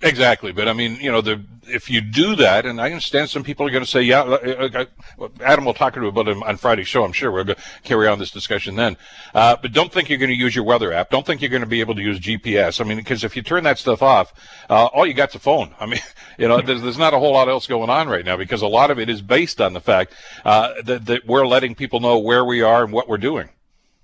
Exactly, 0.00 0.52
but 0.52 0.68
I 0.68 0.72
mean, 0.74 0.96
you 1.00 1.10
know, 1.10 1.20
the 1.20 1.42
if 1.66 1.90
you 1.90 2.00
do 2.00 2.36
that, 2.36 2.66
and 2.66 2.80
I 2.80 2.86
understand 2.86 3.30
some 3.30 3.42
people 3.42 3.66
are 3.66 3.70
going 3.70 3.84
to 3.84 3.90
say, 3.90 4.02
yeah, 4.02 4.22
uh, 4.22 4.68
uh, 4.72 4.84
uh, 5.20 5.28
Adam 5.42 5.64
will 5.64 5.74
talk 5.74 5.94
to 5.94 6.00
you 6.00 6.06
about 6.06 6.28
it 6.28 6.36
on 6.36 6.56
Friday's 6.56 6.88
show. 6.88 7.04
I'm 7.04 7.12
sure 7.12 7.30
we'll 7.30 7.54
carry 7.84 8.06
on 8.06 8.18
this 8.18 8.30
discussion 8.30 8.76
then. 8.76 8.96
Uh, 9.34 9.56
but 9.60 9.72
don't 9.72 9.92
think 9.92 10.08
you're 10.08 10.18
going 10.18 10.30
to 10.30 10.36
use 10.36 10.54
your 10.54 10.64
weather 10.64 10.92
app. 10.92 11.10
Don't 11.10 11.26
think 11.26 11.40
you're 11.40 11.50
going 11.50 11.62
to 11.62 11.68
be 11.68 11.80
able 11.80 11.94
to 11.94 12.02
use 12.02 12.20
GPS. 12.20 12.80
I 12.80 12.84
mean, 12.84 12.98
because 12.98 13.24
if 13.24 13.36
you 13.36 13.42
turn 13.42 13.64
that 13.64 13.78
stuff 13.78 14.02
off, 14.02 14.32
uh, 14.70 14.86
all 14.86 15.06
you 15.06 15.14
got's 15.14 15.34
a 15.34 15.38
phone. 15.38 15.74
I 15.80 15.86
mean, 15.86 16.00
you 16.38 16.48
know, 16.48 16.60
there's, 16.60 16.82
there's, 16.82 16.98
not 16.98 17.14
a 17.14 17.18
whole 17.18 17.32
lot 17.32 17.48
else 17.48 17.66
going 17.66 17.90
on 17.90 18.08
right 18.08 18.24
now 18.24 18.36
because 18.36 18.62
a 18.62 18.66
lot 18.66 18.90
of 18.90 18.98
it 18.98 19.08
is 19.08 19.22
based 19.22 19.60
on 19.60 19.72
the 19.72 19.80
fact 19.80 20.14
uh, 20.44 20.74
that, 20.84 21.06
that 21.06 21.26
we're 21.26 21.46
letting 21.46 21.74
people 21.74 22.00
know 22.00 22.18
where 22.18 22.44
we 22.44 22.62
are 22.62 22.84
and 22.84 22.92
what 22.92 23.08
we're 23.08 23.18
doing. 23.18 23.48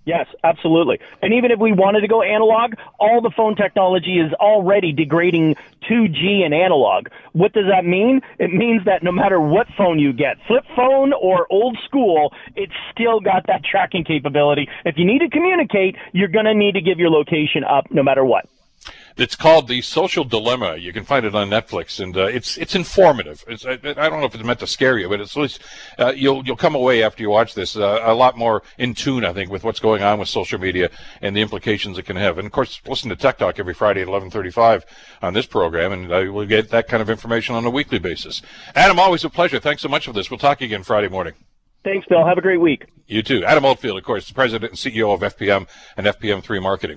Yes, 0.04 0.26
absolutely. 0.42 1.00
And 1.22 1.32
even 1.32 1.50
if 1.50 1.58
we 1.58 1.72
wanted 1.72 2.02
to 2.02 2.08
go 2.08 2.22
analog, 2.22 2.74
all 2.98 3.22
the 3.22 3.30
phone 3.34 3.56
technology 3.56 4.18
is 4.18 4.32
already 4.34 4.92
degrading 4.92 5.56
2G 5.88 6.44
and 6.44 6.52
analog. 6.52 7.08
What 7.32 7.52
does 7.54 7.64
that 7.70 7.86
mean? 7.86 8.20
It 8.38 8.52
means 8.52 8.84
that 8.84 9.02
no 9.02 9.12
matter 9.12 9.40
what 9.40 9.66
phone 9.78 9.98
you 9.98 10.12
get, 10.12 10.36
flip 10.46 10.64
phone 10.76 11.12
or 11.14 11.46
old 11.50 11.78
school, 11.84 12.32
it's 12.54 12.72
still 12.92 13.20
got 13.20 13.46
that 13.46 13.64
tracking 13.64 14.04
capability. 14.04 14.68
If 14.84 14.98
you 14.98 15.06
need 15.06 15.20
to 15.20 15.28
communicate, 15.30 15.96
you're 16.12 16.28
going 16.28 16.46
to 16.46 16.54
need 16.54 16.74
to 16.74 16.82
give 16.82 16.98
your 16.98 17.10
location 17.10 17.64
up 17.64 17.90
no 17.90 18.02
matter 18.02 18.24
what. 18.24 18.46
It's 19.16 19.36
called 19.36 19.68
The 19.68 19.80
Social 19.80 20.24
Dilemma. 20.24 20.76
You 20.76 20.92
can 20.92 21.04
find 21.04 21.24
it 21.24 21.36
on 21.36 21.48
Netflix, 21.48 22.02
and 22.02 22.16
uh, 22.16 22.24
it's 22.24 22.56
it's 22.58 22.74
informative. 22.74 23.44
It's, 23.46 23.64
I, 23.64 23.74
I, 23.74 23.76
don't 23.76 24.18
know 24.18 24.24
if 24.24 24.34
it's 24.34 24.42
meant 24.42 24.58
to 24.58 24.66
scare 24.66 24.98
you, 24.98 25.08
but 25.08 25.20
it's 25.20 25.36
at 25.36 25.40
least 25.40 25.62
uh, 26.00 26.12
you'll 26.16 26.44
you'll 26.44 26.56
come 26.56 26.74
away 26.74 27.04
after 27.04 27.22
you 27.22 27.30
watch 27.30 27.54
this 27.54 27.76
uh, 27.76 28.00
a 28.02 28.12
lot 28.12 28.36
more 28.36 28.64
in 28.76 28.92
tune, 28.92 29.24
I 29.24 29.32
think, 29.32 29.52
with 29.52 29.62
what's 29.62 29.78
going 29.78 30.02
on 30.02 30.18
with 30.18 30.28
social 30.28 30.58
media 30.58 30.90
and 31.22 31.36
the 31.36 31.42
implications 31.42 31.96
it 31.96 32.06
can 32.06 32.16
have. 32.16 32.38
And 32.38 32.46
of 32.46 32.50
course, 32.50 32.80
listen 32.88 33.08
to 33.10 33.16
Tech 33.16 33.38
Talk 33.38 33.60
every 33.60 33.74
Friday 33.74 34.02
at 34.02 34.08
11:35 34.08 34.82
on 35.22 35.32
this 35.32 35.46
program, 35.46 35.92
and 35.92 36.12
uh, 36.12 36.32
we'll 36.32 36.46
get 36.46 36.70
that 36.70 36.88
kind 36.88 37.00
of 37.00 37.08
information 37.08 37.54
on 37.54 37.64
a 37.64 37.70
weekly 37.70 38.00
basis. 38.00 38.42
Adam, 38.74 38.98
always 38.98 39.22
a 39.22 39.30
pleasure. 39.30 39.60
Thanks 39.60 39.82
so 39.82 39.88
much 39.88 40.06
for 40.06 40.12
this. 40.12 40.28
We'll 40.28 40.38
talk 40.38 40.60
again 40.60 40.82
Friday 40.82 41.08
morning. 41.08 41.34
Thanks, 41.84 42.04
Bill. 42.08 42.26
Have 42.26 42.38
a 42.38 42.42
great 42.42 42.60
week. 42.60 42.86
You 43.06 43.22
too. 43.22 43.44
Adam 43.44 43.64
Oldfield, 43.64 43.96
of 43.96 44.02
course, 44.02 44.26
the 44.26 44.34
president 44.34 44.72
and 44.72 44.78
CEO 44.78 45.14
of 45.14 45.20
FPM 45.20 45.68
and 45.96 46.06
FPM3 46.08 46.60
Marketing. 46.60 46.96